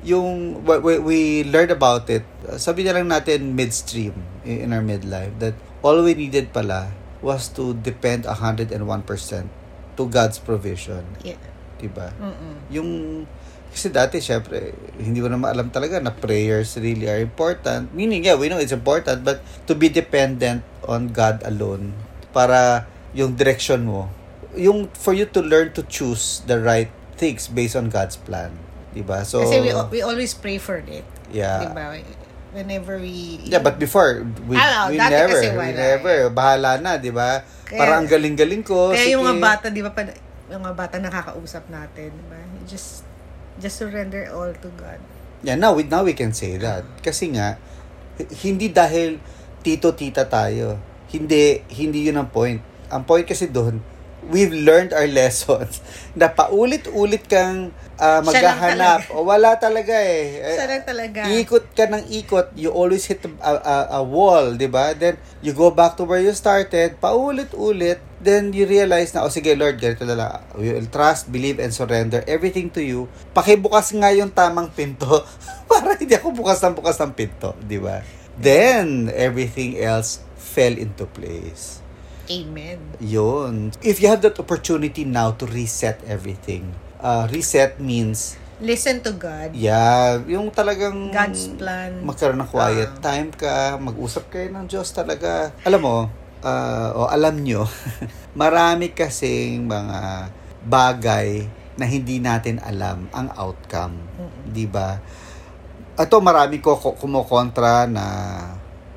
yung 0.00 0.64
we, 0.64 0.78
we, 0.80 0.92
we 0.98 1.18
learned 1.44 1.70
about 1.70 2.08
it, 2.08 2.24
sabi 2.56 2.84
na 2.84 2.96
lang 2.96 3.08
natin 3.08 3.52
midstream 3.52 4.16
in, 4.44 4.68
in 4.68 4.68
our 4.72 4.84
midlife, 4.84 5.32
that 5.40 5.54
all 5.84 6.00
we 6.00 6.16
needed 6.16 6.52
pala 6.52 6.92
was 7.20 7.52
to 7.52 7.76
depend 7.84 8.24
101% 8.24 8.72
to 9.96 10.02
God's 10.08 10.40
provision. 10.40 11.04
Yeah. 11.20 11.40
Diba? 11.76 12.12
Mm-mm. 12.16 12.56
Yung, 12.72 12.90
kasi 13.68 13.92
dati, 13.92 14.24
syempre, 14.24 14.72
hindi 14.96 15.20
ko 15.20 15.28
naman 15.28 15.52
alam 15.52 15.68
talaga 15.68 16.00
na 16.00 16.12
prayers 16.12 16.80
really 16.80 17.08
are 17.08 17.20
important. 17.20 17.92
Meaning, 17.92 18.24
yeah, 18.24 18.36
we 18.36 18.48
know 18.48 18.60
it's 18.60 18.72
important, 18.72 19.24
but 19.24 19.44
to 19.68 19.76
be 19.76 19.92
dependent 19.92 20.64
on 20.88 21.12
God 21.12 21.44
alone 21.44 21.92
para 22.32 22.88
yung 23.12 23.36
direction 23.36 23.84
mo, 23.84 24.08
yung 24.56 24.88
for 24.96 25.12
you 25.12 25.28
to 25.28 25.44
learn 25.44 25.76
to 25.76 25.84
choose 25.84 26.40
the 26.48 26.56
right 26.56 26.90
things 27.20 27.46
based 27.52 27.76
on 27.76 27.92
God's 27.92 28.16
plan. 28.16 28.69
Diba? 28.90 29.22
So, 29.22 29.46
Kasi 29.46 29.62
we, 29.62 29.70
we 29.70 30.00
always 30.02 30.34
pray 30.34 30.58
for 30.58 30.82
it. 30.82 31.06
yeah. 31.30 31.62
Diba? 31.62 32.02
Whenever 32.50 32.98
we... 32.98 33.38
Yeah, 33.46 33.62
but 33.62 33.78
before, 33.78 34.26
we, 34.50 34.58
Ah, 34.58 34.90
we 34.90 34.98
never, 34.98 35.38
we 35.38 35.70
never, 35.70 36.16
bahala 36.34 36.82
na, 36.82 36.98
di 36.98 37.14
ba? 37.14 37.46
Kaya- 37.62 37.78
Parang 37.78 38.02
ang 38.02 38.10
galing-galing 38.10 38.66
ko. 38.66 38.90
Kaya 38.90 39.06
yung 39.14 39.22
sige. 39.22 39.30
mga 39.30 39.38
bata, 39.38 39.66
di 39.70 39.82
ba, 39.86 39.94
yung 40.50 40.62
mga 40.66 40.74
bata 40.74 40.96
nakakausap 40.98 41.70
natin, 41.70 42.10
di 42.10 42.24
ba? 42.26 42.38
Just, 42.66 43.06
just 43.62 43.78
surrender 43.78 44.26
all 44.34 44.50
to 44.50 44.66
God. 44.74 44.98
Yeah, 45.46 45.54
now 45.54 45.78
we, 45.78 45.86
now 45.86 46.02
we 46.02 46.10
can 46.10 46.34
say 46.34 46.58
that. 46.58 46.82
Kasi 47.06 47.30
nga, 47.30 47.54
hindi 48.42 48.66
dahil 48.66 49.22
tito-tita 49.62 50.26
tayo. 50.26 50.74
Hindi, 51.06 51.62
hindi 51.70 52.10
yun 52.10 52.18
ang 52.18 52.34
point. 52.34 52.58
Ang 52.90 53.06
point 53.06 53.22
kasi 53.22 53.46
doon, 53.46 53.78
we've 54.26 54.50
learned 54.50 54.90
our 54.90 55.06
lessons 55.22 55.78
na 56.18 56.26
paulit-ulit 56.26 57.30
kang 57.30 57.70
lang 58.00 58.24
maghahanap. 58.24 59.00
O 59.12 59.28
wala 59.28 59.60
talaga 59.60 59.92
eh. 59.92 60.40
Eh, 60.40 60.56
Siya 60.56 60.66
lang 60.66 60.84
talaga. 60.88 61.20
Ikot 61.28 61.76
ka 61.76 61.84
ng 61.84 62.08
ikot, 62.08 62.56
you 62.56 62.72
always 62.72 63.04
hit 63.04 63.20
a, 63.28 63.30
a, 63.44 63.76
a 63.96 64.02
wall, 64.02 64.56
di 64.56 64.66
ba? 64.66 64.96
Then, 64.96 65.20
you 65.44 65.52
go 65.52 65.68
back 65.68 66.00
to 66.00 66.08
where 66.08 66.24
you 66.24 66.32
started, 66.32 66.96
paulit-ulit, 66.96 68.00
then 68.24 68.56
you 68.56 68.64
realize 68.64 69.12
na, 69.12 69.24
oh 69.24 69.32
sige 69.32 69.52
Lord, 69.52 69.76
ganito 69.76 70.08
na 70.08 70.16
lang. 70.16 70.40
We 70.56 70.72
will 70.72 70.88
trust, 70.88 71.28
believe, 71.28 71.60
and 71.60 71.72
surrender 71.76 72.24
everything 72.24 72.72
to 72.72 72.80
you. 72.80 73.06
Pakibukas 73.36 73.92
nga 73.92 74.08
yung 74.16 74.32
tamang 74.32 74.72
pinto 74.72 75.24
para 75.70 75.94
hindi 76.00 76.16
ako 76.16 76.32
bukas 76.32 76.64
ng 76.64 76.74
bukas 76.76 76.96
ng 77.04 77.12
pinto, 77.12 77.52
di 77.60 77.76
ba? 77.76 78.00
Then, 78.40 79.12
everything 79.12 79.76
else 79.76 80.24
fell 80.40 80.72
into 80.72 81.04
place. 81.04 81.84
Amen. 82.30 82.78
Yun. 83.02 83.74
If 83.82 83.98
you 84.00 84.08
have 84.08 84.22
that 84.22 84.38
opportunity 84.38 85.04
now 85.04 85.34
to 85.36 85.44
reset 85.50 85.98
everything, 86.06 86.72
uh, 87.00 87.24
reset 87.26 87.76
means, 87.78 88.36
Listen 88.58 89.00
to 89.00 89.12
God. 89.12 89.52
yeah, 89.52 90.20
yung 90.22 90.48
talagang 90.50 91.08
God's 91.08 91.48
plan. 91.50 92.04
magkaroon 92.04 92.36
ng 92.38 92.46
quiet 92.46 92.92
Ah. 92.92 93.00
time 93.02 93.28
ka, 93.30 93.56
mag-usap 93.74 94.28
kayo 94.28 94.48
ng 94.50 94.68
Diyos 94.68 94.88
talaga. 94.90 95.48
Alam 95.64 95.80
mo, 95.80 95.96
ah, 96.40 96.92
o 96.92 97.08
alam 97.08 97.40
nyo, 97.40 97.64
marami 98.36 98.92
kasing 98.92 99.64
mga 99.64 100.28
bagay 100.62 101.48
na 101.74 101.84
hindi 101.84 102.20
natin 102.20 102.60
alam 102.60 103.08
ang 103.10 103.32
outcome. 103.32 103.96
Di 104.44 104.68
ba? 104.68 105.00
Ito 105.96 106.20
marami 106.20 106.60
ko 106.60 106.76
ko- 106.76 106.92
kumukontra 106.94 107.84
na 107.84 108.04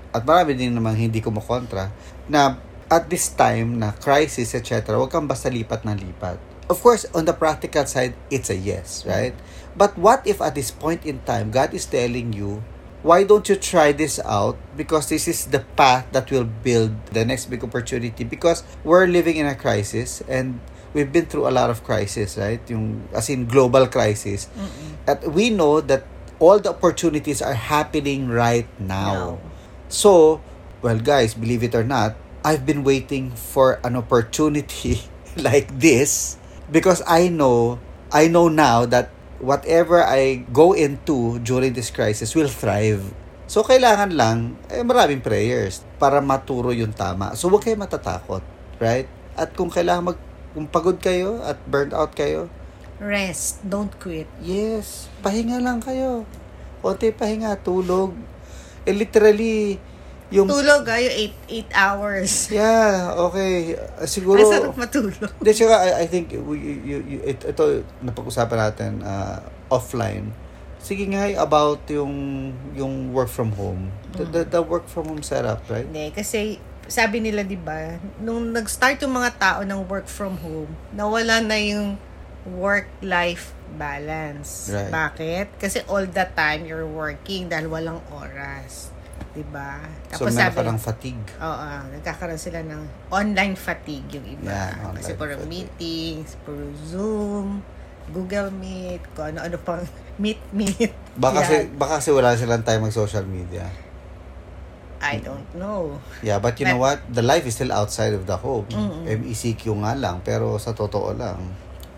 at 0.09 0.21
marami 0.21 0.53
din 0.53 0.71
namang 0.71 0.99
hindi 0.99 1.19
kumukontra 1.19 1.87
na 2.27 2.59
at 2.85 3.07
this 3.07 3.31
time 3.31 3.79
na 3.79 3.91
crisis 3.91 4.51
etc. 4.51 4.91
Huwag 4.91 5.07
kang 5.07 5.23
basta 5.23 5.47
lipat 5.47 5.81
ng 5.81 5.97
lipat. 5.97 6.37
Of 6.69 6.81
course, 6.81 7.05
on 7.13 7.25
the 7.25 7.33
practical 7.33 7.85
side, 7.85 8.15
it's 8.31 8.49
a 8.49 8.55
yes, 8.55 9.05
right? 9.05 9.35
But 9.75 9.97
what 9.97 10.25
if 10.25 10.41
at 10.41 10.55
this 10.55 10.71
point 10.71 11.05
in 11.05 11.19
time, 11.27 11.51
God 11.51 11.73
is 11.73 11.85
telling 11.85 12.31
you, 12.33 12.63
why 13.03 13.23
don't 13.23 13.47
you 13.49 13.55
try 13.55 13.91
this 13.91 14.19
out? 14.23 14.55
Because 14.77 15.09
this 15.09 15.27
is 15.27 15.47
the 15.47 15.59
path 15.75 16.07
that 16.13 16.31
will 16.31 16.47
build 16.47 16.95
the 17.11 17.25
next 17.25 17.47
big 17.51 17.63
opportunity. 17.63 18.23
Because 18.23 18.63
we're 18.83 19.07
living 19.07 19.35
in 19.35 19.45
a 19.45 19.55
crisis 19.55 20.23
and 20.27 20.61
we've 20.93 21.11
been 21.11 21.25
through 21.25 21.47
a 21.47 21.53
lot 21.53 21.69
of 21.69 21.83
crisis, 21.83 22.37
right? 22.37 22.61
Yung, 22.69 23.07
as 23.13 23.29
in 23.29 23.45
global 23.45 23.87
crisis. 23.87 24.47
At 25.05 25.27
we 25.27 25.49
know 25.49 25.81
that 25.81 26.07
all 26.39 26.59
the 26.59 26.71
opportunities 26.71 27.41
are 27.41 27.53
happening 27.53 28.29
right 28.29 28.67
now. 28.79 29.13
Now. 29.13 29.39
So, 29.89 30.41
well, 30.81 30.97
guys, 30.97 31.33
believe 31.33 31.61
it 31.61 31.75
or 31.75 31.83
not, 31.83 32.15
I've 32.43 32.65
been 32.65 32.83
waiting 32.83 33.31
for 33.31 33.79
an 33.83 33.95
opportunity 33.95 35.03
like 35.37 35.67
this 35.79 36.37
because 36.69 37.03
I 37.07 37.27
know, 37.27 37.79
I 38.13 38.29
know 38.29 38.47
now 38.47 38.85
that 38.87 39.09
whatever 39.43 39.99
I 40.03 40.45
go 40.51 40.71
into 40.71 41.39
during 41.43 41.73
this 41.75 41.91
crisis 41.91 42.31
will 42.37 42.51
thrive. 42.51 43.03
So, 43.49 43.61
kailangan 43.61 44.15
lang, 44.15 44.55
eh, 44.71 44.81
maraming 44.81 45.19
prayers 45.19 45.83
para 45.99 46.23
maturo 46.23 46.71
yung 46.71 46.95
tama. 46.95 47.35
So, 47.35 47.51
huwag 47.51 47.67
kayo 47.67 47.75
matatakot, 47.75 48.41
right? 48.79 49.05
At 49.35 49.51
kung 49.53 49.67
kailangan 49.67 50.15
mag, 50.15 50.19
kung 50.55 50.65
pagod 50.69 50.97
kayo 51.01 51.43
at 51.43 51.59
burnt 51.67 51.91
out 51.91 52.15
kayo, 52.15 52.47
Rest. 53.03 53.59
Don't 53.67 53.91
quit. 53.99 54.31
Yes, 54.39 55.11
pahinga 55.19 55.59
lang 55.59 55.83
kayo. 55.83 56.23
Konti 56.79 57.11
pahinga, 57.11 57.59
tulog. 57.59 58.15
Eh, 58.87 58.95
literally, 58.95 59.75
yung... 60.33 60.49
Tulog 60.49 60.81
ah, 60.89 60.97
yung 60.97 61.15
8 61.45 61.69
hours. 61.77 62.31
Yeah, 62.49 63.13
okay. 63.29 63.77
Uh, 63.77 64.09
siguro... 64.09 64.41
Ang 64.41 64.49
sarap 64.49 64.73
matulog. 64.73 65.29
Hindi, 65.37 65.51
tsaka 65.53 65.75
I, 65.77 65.89
I 66.01 66.05
think 66.09 66.33
we, 66.33 66.57
you, 66.57 66.97
you, 67.05 67.19
it, 67.21 67.39
ito, 67.45 67.85
napag-usapan 68.01 68.57
natin 68.57 68.91
uh, 69.05 69.45
offline. 69.69 70.33
Sige 70.83 71.07
nga 71.07 71.29
about 71.39 71.85
yung 71.87 72.51
yung 72.75 73.15
work 73.15 73.31
from 73.31 73.55
home. 73.55 73.87
The, 74.19 74.25
the, 74.27 74.41
the 74.59 74.61
work 74.65 74.89
from 74.91 75.07
home 75.07 75.23
setup, 75.23 75.63
right? 75.71 75.87
Hindi, 75.87 76.11
kasi 76.11 76.59
sabi 76.91 77.23
nila, 77.23 77.47
di 77.47 77.55
ba, 77.55 77.95
nung 78.19 78.51
nag-start 78.51 78.99
yung 79.05 79.15
mga 79.15 79.31
tao 79.39 79.59
ng 79.63 79.81
work 79.87 80.09
from 80.11 80.35
home, 80.43 80.67
nawala 80.91 81.39
na 81.39 81.55
yung 81.55 81.95
work-life 82.43 83.55
balance. 83.79 84.69
Right. 84.69 84.91
Bakit? 84.91 85.47
Kasi 85.57 85.81
all 85.87 86.05
the 86.05 86.27
time 86.35 86.67
you're 86.67 86.87
working 86.87 87.47
dahil 87.49 87.71
walang 87.71 88.03
oras. 88.11 88.92
Di 89.33 89.41
ba? 89.49 89.81
So, 90.13 90.29
meron 90.29 90.77
fatigue. 90.77 91.25
Oo, 91.41 91.67
nagkakaroon 91.89 92.37
sila 92.37 92.61
ng 92.61 93.09
online 93.09 93.57
fatigue 93.57 94.05
yung 94.21 94.27
iba. 94.37 94.69
Online 94.77 94.93
Kasi 95.01 95.11
puro 95.17 95.33
fatigue. 95.33 95.49
meetings, 95.49 96.37
puro 96.45 96.69
Zoom, 96.85 97.65
Google 98.13 98.53
Meet, 98.53 99.01
kung 99.17 99.33
ano-ano 99.33 99.57
pang 99.57 99.81
Meet 100.21 100.41
Meet. 100.53 100.93
Baka, 101.17 101.41
kasi, 101.41 101.55
Yan. 101.65 101.81
baka 101.81 101.93
kasi 101.97 102.09
wala 102.13 102.37
silang 102.37 102.61
time 102.61 102.85
mag-social 102.85 103.25
media. 103.25 103.65
I 105.03 105.19
don't 105.19 105.49
know. 105.59 105.99
Yeah, 106.23 106.39
but 106.39 106.55
you 106.61 106.65
know 106.69 106.79
what? 106.79 107.03
The 107.11 107.19
life 107.19 107.43
is 107.43 107.59
still 107.59 107.75
outside 107.75 108.15
of 108.15 108.23
the 108.23 108.39
home. 108.39 108.63
Mm-mm. 108.71 109.03
MECQ 109.03 109.83
nga 109.83 109.99
lang, 109.99 110.23
pero 110.23 110.55
sa 110.55 110.71
totoo 110.71 111.11
lang. 111.11 111.43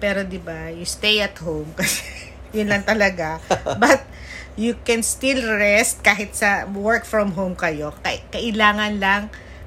Pero 0.01 0.25
'di 0.25 0.41
ba, 0.41 0.73
you 0.73 0.89
stay 0.89 1.21
at 1.21 1.37
home 1.37 1.69
kasi 1.77 2.01
yun 2.57 2.65
lang 2.65 2.81
talaga. 2.81 3.37
But 3.77 4.09
you 4.55 4.75
can 4.81 5.03
still 5.03 5.39
rest 5.55 5.99
kahit 6.01 6.31
sa 6.31 6.63
work 6.65 7.03
from 7.03 7.35
home 7.35 7.53
kayo. 7.53 7.91
Kay- 8.01 8.23
kailangan 8.29 8.97
lang 8.97 9.21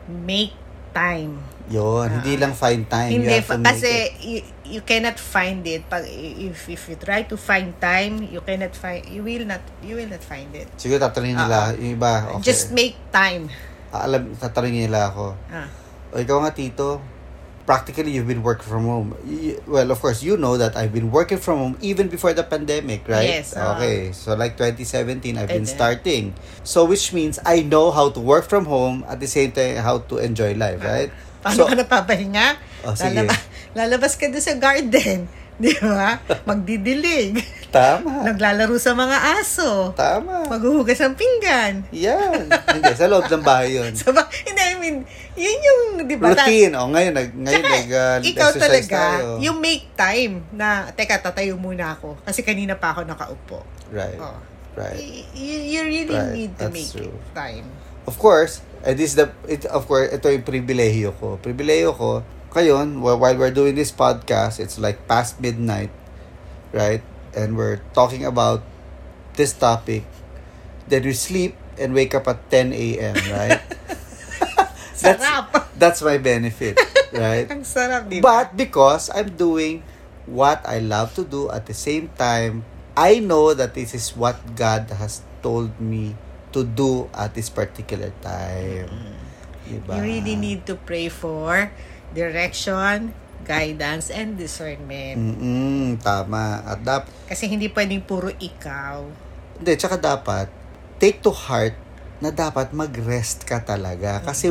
make 0.07 0.53
time. 0.91 1.45
Yun, 1.69 2.09
hindi 2.09 2.41
lang 2.41 2.57
find 2.57 2.89
time. 2.89 3.13
you 3.13 3.21
Ah. 3.21 3.29
Hindi 3.29 3.35
have 3.37 3.49
to 3.53 3.61
kasi 3.61 3.93
it. 3.93 4.11
you, 4.25 4.39
you 4.67 4.81
cannot 4.81 5.21
find 5.21 5.61
it 5.63 5.85
pag 5.85 6.09
if 6.09 6.65
if 6.67 6.89
you 6.89 6.97
try 6.97 7.29
to 7.29 7.37
find 7.37 7.77
time, 7.77 8.25
you 8.25 8.41
cannot 8.41 8.73
find 8.73 9.05
you 9.05 9.21
will 9.21 9.45
not 9.45 9.61
you 9.85 9.93
will 9.95 10.09
not 10.09 10.25
find 10.25 10.49
it. 10.57 10.65
Siguro 10.75 10.97
tatanungin 10.99 11.37
nila, 11.37 11.77
yung 11.77 11.93
iba, 11.95 12.25
okay. 12.27 12.35
Ah, 12.35 12.43
Just 12.43 12.73
make 12.73 12.97
time. 13.13 13.53
Ah, 13.93 14.09
alam, 14.09 14.33
tatanungin 14.35 14.89
nila 14.89 15.13
ako. 15.13 15.37
Ah. 15.53 15.69
O 16.09 16.17
ikaw 16.17 16.41
nga, 16.41 16.57
Tito, 16.57 17.05
practically 17.69 18.17
you've 18.17 18.25
been 18.25 18.41
working 18.41 18.65
from 18.65 18.89
home. 18.89 19.13
Well, 19.69 19.93
of 19.93 20.01
course, 20.01 20.25
you 20.25 20.41
know 20.41 20.57
that 20.57 20.73
I've 20.73 20.97
been 20.97 21.13
working 21.13 21.37
from 21.37 21.61
home 21.61 21.75
even 21.85 22.09
before 22.09 22.33
the 22.33 22.41
pandemic, 22.41 23.05
right? 23.05 23.29
Yes, 23.29 23.53
ah. 23.53 23.77
Okay, 23.77 24.17
so 24.17 24.33
like 24.33 24.57
2017, 24.57 25.37
I've 25.37 25.53
been 25.53 25.69
starting. 25.69 26.33
So 26.65 26.89
which 26.89 27.13
means 27.13 27.37
I 27.45 27.61
know 27.61 27.93
how 27.93 28.09
to 28.17 28.21
work 28.25 28.49
from 28.49 28.65
home 28.65 29.05
at 29.05 29.21
the 29.21 29.29
same 29.29 29.53
time 29.53 29.85
how 29.85 30.01
to 30.09 30.17
enjoy 30.17 30.57
life, 30.57 30.81
right? 30.81 31.13
Paano 31.45 31.61
so, 31.61 31.69
ka 31.69 31.77
napapahinga? 31.77 32.57
Oh, 32.89 32.97
sige. 32.97 33.13
lalabas, 33.13 33.41
lalabas 33.77 34.13
ka 34.17 34.33
doon 34.33 34.41
sa 34.41 34.57
garden. 34.57 35.29
Di 35.59 35.75
ba? 35.77 36.23
Magdidilig. 36.47 37.35
tama. 37.69 38.25
Naglalaro 38.25 38.79
sa 38.79 38.95
mga 38.95 39.17
aso. 39.37 39.93
Tama. 39.93 40.47
Maghuhugas 40.47 40.97
ng 40.99 41.15
pinggan. 41.15 41.85
Yan. 41.91 42.47
Hindi, 42.49 42.93
sa 42.95 43.05
loob 43.07 43.27
ng 43.27 43.43
bahay 43.43 43.75
yun. 43.75 43.93
So, 43.99 44.15
ba, 44.15 44.25
hindi, 44.25 44.63
I 44.63 44.75
mean, 44.79 44.97
yun 45.35 45.59
yung, 45.61 45.81
di 46.01 46.17
ba? 46.17 46.33
Routine. 46.33 46.73
O, 46.75 46.89
ngayon, 46.89 47.13
nag, 47.13 47.29
ngayon, 47.35 47.61
Tsaka, 47.61 47.75
nag, 47.75 47.89
uh, 47.91 48.17
ikaw 48.23 48.51
talaga, 48.55 48.99
tayo. 49.21 49.27
yung 49.39 49.59
make 49.59 49.91
time 49.93 50.47
na, 50.51 50.89
teka, 50.91 51.21
tatayo 51.21 51.59
muna 51.59 51.93
ako. 51.93 52.17
Kasi 52.23 52.41
kanina 52.41 52.73
pa 52.73 52.95
ako 52.95 53.05
nakaupo. 53.05 53.59
Right. 53.91 54.17
Oh. 54.17 54.39
Right. 54.73 54.95
Y- 54.97 55.27
you, 55.35 55.59
you 55.69 55.81
really 55.83 56.15
Right, 56.15 56.33
need 56.33 56.53
to 56.55 56.65
that's 56.65 56.73
make 56.73 56.89
true. 56.89 57.19
time. 57.35 57.67
Of 58.07 58.17
course, 58.17 58.63
and 58.81 58.95
this 58.95 59.13
is 59.13 59.17
the 59.19 59.29
it, 59.45 59.67
of 59.67 59.85
course 59.85 60.09
ito 60.09 60.31
yung 60.31 60.41
pribilehiyo 60.41 61.13
ko. 61.13 61.37
Pribilehiyo 61.37 61.93
ko 61.93 62.23
kayon 62.51 63.01
wh- 63.01 63.19
while 63.21 63.37
we're 63.37 63.55
doing 63.55 63.75
this 63.75 63.93
podcast, 63.93 64.61
it's 64.61 64.79
like 64.79 65.07
past 65.07 65.41
midnight, 65.41 65.91
right? 66.73 67.03
And 67.37 67.57
we're 67.57 67.81
talking 67.93 68.25
about 68.25 68.63
this 69.37 69.53
topic. 69.53 70.05
Then 70.89 71.05
we 71.05 71.13
sleep 71.13 71.55
and 71.79 71.95
wake 71.95 72.15
up 72.15 72.27
at 72.27 72.51
10 72.51 72.73
a.m., 72.73 73.15
right? 73.31 73.63
that's, 74.99 75.23
Sarap. 75.23 75.69
that's 75.79 76.01
my 76.03 76.19
benefit, 76.19 76.81
right? 77.13 77.47
Ang 77.53 77.63
sarap, 77.63 78.09
di 78.09 78.19
ba? 78.19 78.43
But 78.45 78.57
because 78.57 79.13
I'm 79.15 79.37
doing 79.37 79.85
what 80.27 80.65
I 80.67 80.81
love 80.81 81.15
to 81.17 81.25
do 81.25 81.51
at 81.51 81.67
the 81.67 81.77
same 81.77 82.11
time, 82.19 82.65
I 82.99 83.21
know 83.21 83.55
that 83.55 83.75
this 83.75 83.95
is 83.95 84.17
what 84.17 84.57
God 84.57 84.91
has 84.99 85.23
told 85.41 85.79
me 85.79 86.17
to 86.53 86.65
do 86.65 87.07
at 87.15 87.35
this 87.35 87.49
particular 87.49 88.11
time. 88.21 89.18
Diba? 89.69 90.01
You 90.01 90.03
really 90.03 90.35
need 90.35 90.65
to 90.65 90.75
pray 90.81 91.13
for 91.13 91.69
direction, 92.17 93.13
guidance, 93.45 94.09
and 94.09 94.41
discernment. 94.41 95.21
Mm-mm, 95.21 96.01
tama. 96.01 96.65
At 96.65 96.81
dap 96.81 97.05
Kasi 97.29 97.47
hindi 97.47 97.69
pwedeng 97.69 98.01
puro 98.03 98.33
ikaw. 98.33 99.05
hindi, 99.59 99.73
tsaka 99.77 100.01
dapat 100.01 100.49
take 100.99 101.21
to 101.23 101.31
heart 101.31 101.77
na 102.19 102.35
dapat 102.35 102.75
mag-rest 102.75 103.47
ka 103.47 103.63
talaga. 103.63 104.25
Kasi 104.25 104.51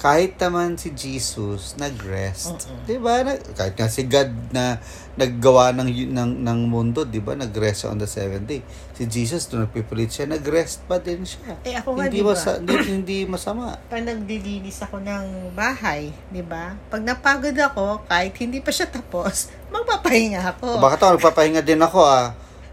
kahit 0.00 0.40
naman 0.40 0.80
si 0.80 0.96
Jesus 0.96 1.76
nag-rest. 1.76 2.56
Mm-mm. 2.56 2.88
'Di 2.88 2.96
ba? 2.96 3.20
Kahit 3.52 3.76
nga 3.76 3.84
si 3.84 4.08
God 4.08 4.32
na 4.48 4.80
naggawa 5.20 5.76
ng 5.76 5.92
ng 6.16 6.30
ng 6.40 6.60
mundo, 6.64 7.04
'di 7.04 7.20
ba? 7.20 7.36
Nag-rest 7.36 7.84
on 7.84 8.00
the 8.00 8.08
seventh 8.08 8.48
day. 8.48 8.64
Si 8.96 9.04
Jesus 9.04 9.44
nung 9.52 9.68
nagpipulit 9.68 10.08
siya, 10.08 10.24
nag-rest 10.24 10.88
pa 10.88 10.96
din 10.96 11.28
siya. 11.28 11.52
Eh 11.68 11.76
ako 11.76 12.00
nga, 12.00 12.08
hindi 12.08 12.16
di 12.16 12.24
ba? 12.24 12.32
masa, 12.32 12.50
hindi, 12.56 12.76
hindi 12.88 13.18
masama. 13.28 13.76
Pag 13.92 14.08
naglilinis 14.08 14.80
ako 14.80 15.04
ng 15.04 15.52
bahay, 15.52 16.08
di 16.32 16.40
ba? 16.40 16.72
Pag 16.88 17.04
napagod 17.04 17.56
ako, 17.60 18.00
kahit 18.08 18.32
hindi 18.40 18.64
pa 18.64 18.72
siya 18.72 18.88
tapos, 18.88 19.52
magpapahinga 19.68 20.40
ako. 20.56 20.80
Bakit 20.80 20.98
ako 21.04 21.10
nagpapahinga 21.20 21.60
din 21.60 21.80
ako 21.84 22.00
ah. 22.00 22.32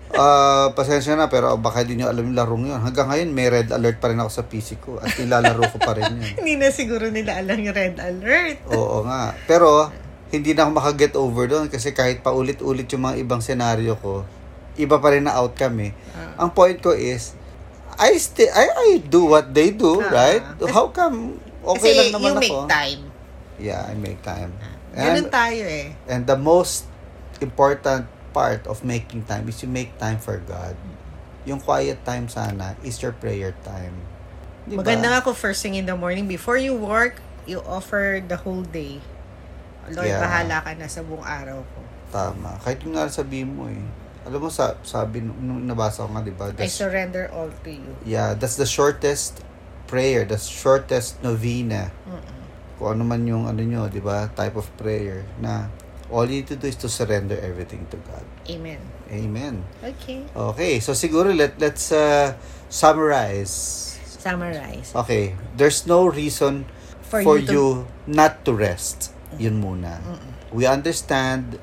Ah, 0.10 0.72
pasensya 0.72 1.14
na 1.14 1.28
pero 1.28 1.52
baka 1.56 1.82
hindi 1.82 2.00
nyo 2.00 2.08
alam 2.08 2.24
yung 2.24 2.38
larong 2.38 2.64
yun. 2.66 2.80
Hanggang 2.80 3.08
ngayon 3.08 3.30
may 3.30 3.48
red 3.48 3.70
alert 3.70 3.98
pa 3.98 4.08
rin 4.08 4.18
ako 4.18 4.32
sa 4.32 4.44
PC 4.44 4.80
ko 4.80 4.98
at 4.98 5.12
nilalaro 5.14 5.68
ko 5.68 5.78
pa 5.78 5.92
rin 5.94 6.08
yun. 6.10 6.24
Hindi 6.40 6.56
na 6.56 6.70
siguro 6.70 7.08
nila 7.08 7.36
alam 7.36 7.58
yung 7.58 7.72
red 7.72 7.98
alert. 7.98 8.64
Oo 8.70 9.04
nga. 9.04 9.36
Pero 9.44 9.92
hindi 10.28 10.52
na 10.52 10.64
ako 10.64 10.72
makaget 10.74 11.14
over 11.14 11.46
doon 11.46 11.68
kasi 11.68 11.92
kahit 11.92 12.20
paulit-ulit 12.20 12.88
yung 12.88 13.04
mga 13.04 13.16
ibang 13.20 13.40
senaryo 13.40 13.96
ko, 13.96 14.24
iba 14.76 14.96
pa 14.96 15.12
rin 15.12 15.24
na 15.24 15.36
outcome 15.36 15.88
eh. 15.88 15.92
Ang 16.36 16.52
point 16.52 16.78
ko 16.78 16.92
is, 16.92 17.36
I 17.94 18.16
still 18.16 18.48
I, 18.50 18.66
I 18.68 18.90
do 19.02 19.26
what 19.26 19.50
they 19.50 19.72
do, 19.72 20.00
Ah. 20.00 20.08
right? 20.10 20.44
How 20.68 20.88
come 20.88 21.36
okay 21.68 21.92
Kasi 21.92 22.00
lang 22.00 22.10
naman 22.14 22.32
you 22.32 22.34
ako? 22.34 22.42
make 22.42 22.62
time. 22.70 23.02
Yeah, 23.58 23.82
I 23.84 23.94
make 23.94 24.22
time. 24.22 24.52
Ganun 24.94 25.18
And, 25.20 25.30
tayo 25.30 25.64
eh. 25.64 25.94
and 26.08 26.24
the 26.24 26.36
most 26.36 26.86
important 27.40 28.08
part 28.38 28.70
of 28.70 28.86
making 28.86 29.26
time 29.26 29.50
is 29.50 29.58
you 29.66 29.70
make 29.70 29.98
time 29.98 30.22
for 30.22 30.38
God. 30.46 30.78
Yung 31.50 31.58
quiet 31.58 32.06
time 32.06 32.30
sana 32.30 32.78
is 32.86 33.02
your 33.02 33.18
prayer 33.18 33.58
time. 33.66 33.98
Di 34.70 34.78
ba? 34.78 34.86
Maganda 34.86 35.10
nga 35.10 35.26
kung 35.26 35.34
first 35.34 35.66
thing 35.66 35.74
in 35.74 35.90
the 35.90 35.98
morning, 35.98 36.30
before 36.30 36.62
you 36.62 36.78
work, 36.78 37.18
you 37.50 37.58
offer 37.66 38.22
the 38.22 38.38
whole 38.38 38.62
day. 38.62 39.02
Lord, 39.90 40.06
Yeah. 40.06 40.22
bahala 40.22 40.62
ka 40.62 40.78
na 40.78 40.86
sa 40.86 41.02
buong 41.02 41.26
araw 41.26 41.66
ko. 41.66 41.80
Tama. 42.14 42.62
Kahit 42.62 42.86
yung 42.86 42.94
nga 42.94 43.10
sabihin 43.10 43.58
mo 43.58 43.66
eh. 43.72 43.82
Alam 44.28 44.44
mo, 44.44 44.50
sa, 44.52 44.76
sabi, 44.84 45.24
nung 45.24 45.64
nabasa 45.64 46.04
ko 46.04 46.12
nga, 46.12 46.22
di 46.22 46.36
ba? 46.36 46.52
I 46.60 46.68
surrender 46.68 47.32
all 47.32 47.48
to 47.64 47.72
you. 47.72 47.96
Yeah, 48.04 48.36
that's 48.36 48.60
the 48.60 48.68
shortest 48.68 49.40
prayer, 49.88 50.28
the 50.28 50.36
shortest 50.36 51.24
novena. 51.24 51.90
Mm-mm. 52.04 52.36
Kung 52.76 53.00
ano 53.00 53.04
man 53.08 53.24
yung 53.24 53.48
ano 53.48 53.64
nyo, 53.64 53.88
di 53.88 54.04
ba? 54.04 54.28
Type 54.36 54.60
of 54.60 54.68
prayer 54.76 55.24
na 55.40 55.72
all 56.10 56.26
you 56.26 56.42
need 56.42 56.48
to 56.48 56.56
do 56.56 56.68
is 56.68 56.76
to 56.82 56.90
surrender 56.90 57.36
everything 57.40 57.88
to 57.92 57.98
God. 58.08 58.24
Amen. 58.50 58.80
Amen. 59.12 59.64
Okay. 59.84 60.24
Okay, 60.36 60.80
so 60.80 60.92
siguro 60.92 61.32
let 61.32 61.60
let's 61.60 61.92
uh, 61.92 62.36
summarize. 62.68 63.96
Summarize. 64.08 64.92
Okay, 64.96 65.36
there's 65.56 65.86
no 65.88 66.08
reason 66.08 66.66
for, 67.08 67.24
For 67.24 67.38
you, 67.38 67.46
you 67.48 67.66
to- 67.84 67.88
not 68.08 68.44
to 68.46 68.52
rest. 68.52 69.12
Yun 69.38 69.62
muna. 69.62 70.00
We 70.52 70.66
understand 70.66 71.60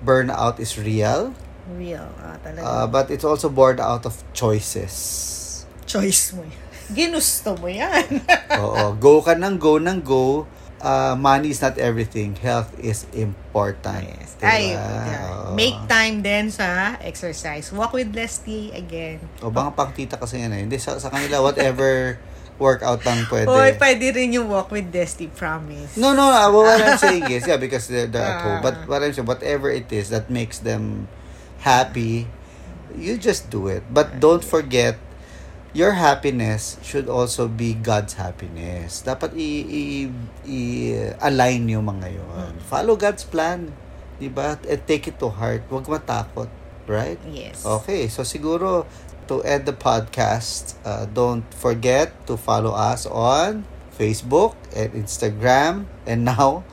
burnout 0.00 0.58
is 0.58 0.78
real, 0.78 1.34
Real. 1.74 2.06
Ah, 2.22 2.38
talaga. 2.40 2.62
uh, 2.64 2.86
but 2.86 3.10
it's 3.10 3.26
also 3.26 3.50
born 3.50 3.78
out 3.78 4.06
of 4.06 4.14
choices. 4.32 5.66
Choice 5.84 6.32
mo 6.32 6.46
yan. 6.46 6.64
Ginusto 6.88 7.58
mo 7.58 7.68
yan. 7.68 8.22
Oo, 8.62 8.96
go 8.96 9.20
ka 9.20 9.36
ng 9.36 9.58
go 9.60 9.76
ng 9.76 10.00
go. 10.00 10.46
Uh, 10.78 11.18
money 11.18 11.50
is 11.50 11.60
not 11.60 11.74
everything. 11.78 12.38
Health 12.38 12.70
is 12.78 13.06
important. 13.10 14.06
yes. 14.06 14.38
Diba? 14.38 14.46
Ay, 14.46 14.64
yeah. 14.78 15.50
Make 15.58 15.78
time 15.90 16.22
din 16.22 16.54
sa 16.54 16.94
exercise. 17.02 17.74
Walk 17.74 17.92
with 17.92 18.14
Leslie 18.14 18.70
again. 18.70 19.18
O 19.42 19.50
baka 19.50 19.74
pang 19.74 19.90
tita 19.90 20.14
kasi 20.14 20.38
yan 20.38 20.54
eh. 20.54 20.62
Hindi, 20.62 20.78
sa, 20.78 20.94
sa 21.02 21.10
kanila, 21.10 21.42
whatever 21.42 22.14
workout 22.62 23.02
lang 23.06 23.26
pwede. 23.30 23.46
Hoy, 23.50 23.74
pwede 23.78 24.14
rin 24.14 24.34
yung 24.34 24.50
walk 24.50 24.70
with 24.70 24.90
Leslie, 24.94 25.30
promise. 25.30 25.98
No, 25.98 26.14
no, 26.14 26.30
uh, 26.30 26.50
what 26.50 26.78
I'm 26.82 26.98
saying 26.98 27.30
is, 27.30 27.46
yeah, 27.46 27.58
because 27.58 27.86
they're, 27.86 28.06
they're 28.06 28.22
at 28.22 28.42
home. 28.42 28.58
Ah. 28.58 28.62
But 28.62 28.74
what 28.86 29.02
I'm 29.02 29.14
saying, 29.14 29.26
whatever 29.26 29.70
it 29.70 29.90
is 29.90 30.10
that 30.10 30.30
makes 30.30 30.58
them 30.58 31.06
happy, 31.62 32.26
you 32.94 33.16
just 33.16 33.50
do 33.50 33.66
it. 33.70 33.86
But 33.90 34.18
don't 34.18 34.42
forget, 34.42 34.98
your 35.72 35.92
happiness 35.92 36.76
should 36.80 37.08
also 37.08 37.46
be 37.46 37.74
God's 37.74 38.14
happiness. 38.16 39.04
Dapat 39.04 39.36
i- 39.36 39.66
i- 39.68 40.10
i-align 40.48 41.68
yung 41.68 41.86
mga 41.86 42.08
yun. 42.14 42.52
Follow 42.66 42.96
God's 42.96 43.24
plan. 43.24 43.72
Diba? 44.18 44.58
And 44.66 44.80
take 44.84 45.06
it 45.06 45.16
to 45.22 45.30
heart. 45.30 45.62
Huwag 45.70 45.86
matakot. 45.86 46.50
Right? 46.88 47.20
Yes. 47.28 47.62
Okay, 47.68 48.08
so 48.08 48.24
siguro 48.24 48.88
to 49.28 49.44
end 49.44 49.68
the 49.68 49.76
podcast, 49.76 50.72
uh, 50.82 51.04
don't 51.04 51.44
forget 51.52 52.16
to 52.24 52.40
follow 52.40 52.72
us 52.72 53.04
on 53.04 53.68
Facebook 53.92 54.56
and 54.72 54.96
Instagram 54.96 55.84
and 56.08 56.24
now 56.24 56.64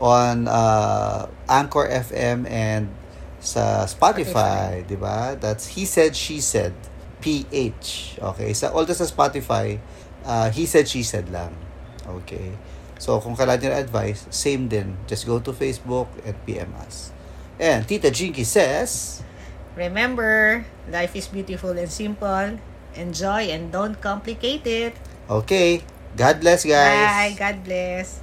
on 0.00 0.48
uh, 0.48 1.28
Anchor 1.44 1.84
FM 1.84 2.48
and 2.48 2.88
sa 3.36 3.84
Spotify, 3.84 4.80
di 4.80 4.96
ba? 4.96 5.36
That's 5.36 5.76
He 5.76 5.84
Said, 5.84 6.16
She 6.16 6.40
Said, 6.40 6.72
PH. 7.20 8.18
Okay, 8.18 8.50
sa 8.56 8.72
all 8.72 8.88
sa 8.88 9.06
Spotify, 9.06 9.78
uh, 10.24 10.48
He 10.50 10.64
Said, 10.66 10.88
She 10.88 11.04
Said 11.04 11.28
lang. 11.28 11.54
Okay. 12.04 12.56
So, 13.00 13.16
kung 13.16 13.32
kailangan 13.32 13.72
nyo 13.72 13.72
advice, 13.80 14.28
same 14.28 14.68
din. 14.68 15.00
Just 15.08 15.24
go 15.24 15.40
to 15.40 15.56
Facebook 15.56 16.12
and 16.20 16.36
PM 16.44 16.76
us. 16.84 17.16
And 17.56 17.88
Tita 17.88 18.12
Jinky 18.12 18.44
says, 18.44 19.20
Remember, 19.72 20.64
life 20.92 21.16
is 21.16 21.24
beautiful 21.28 21.72
and 21.72 21.88
simple. 21.88 22.60
Enjoy 22.92 23.48
and 23.48 23.72
don't 23.72 23.96
complicate 23.96 24.68
it. 24.68 24.92
Okay. 25.30 25.80
God 26.12 26.44
bless, 26.44 26.68
guys. 26.68 27.32
Bye. 27.32 27.32
God 27.40 27.64
bless. 27.64 28.20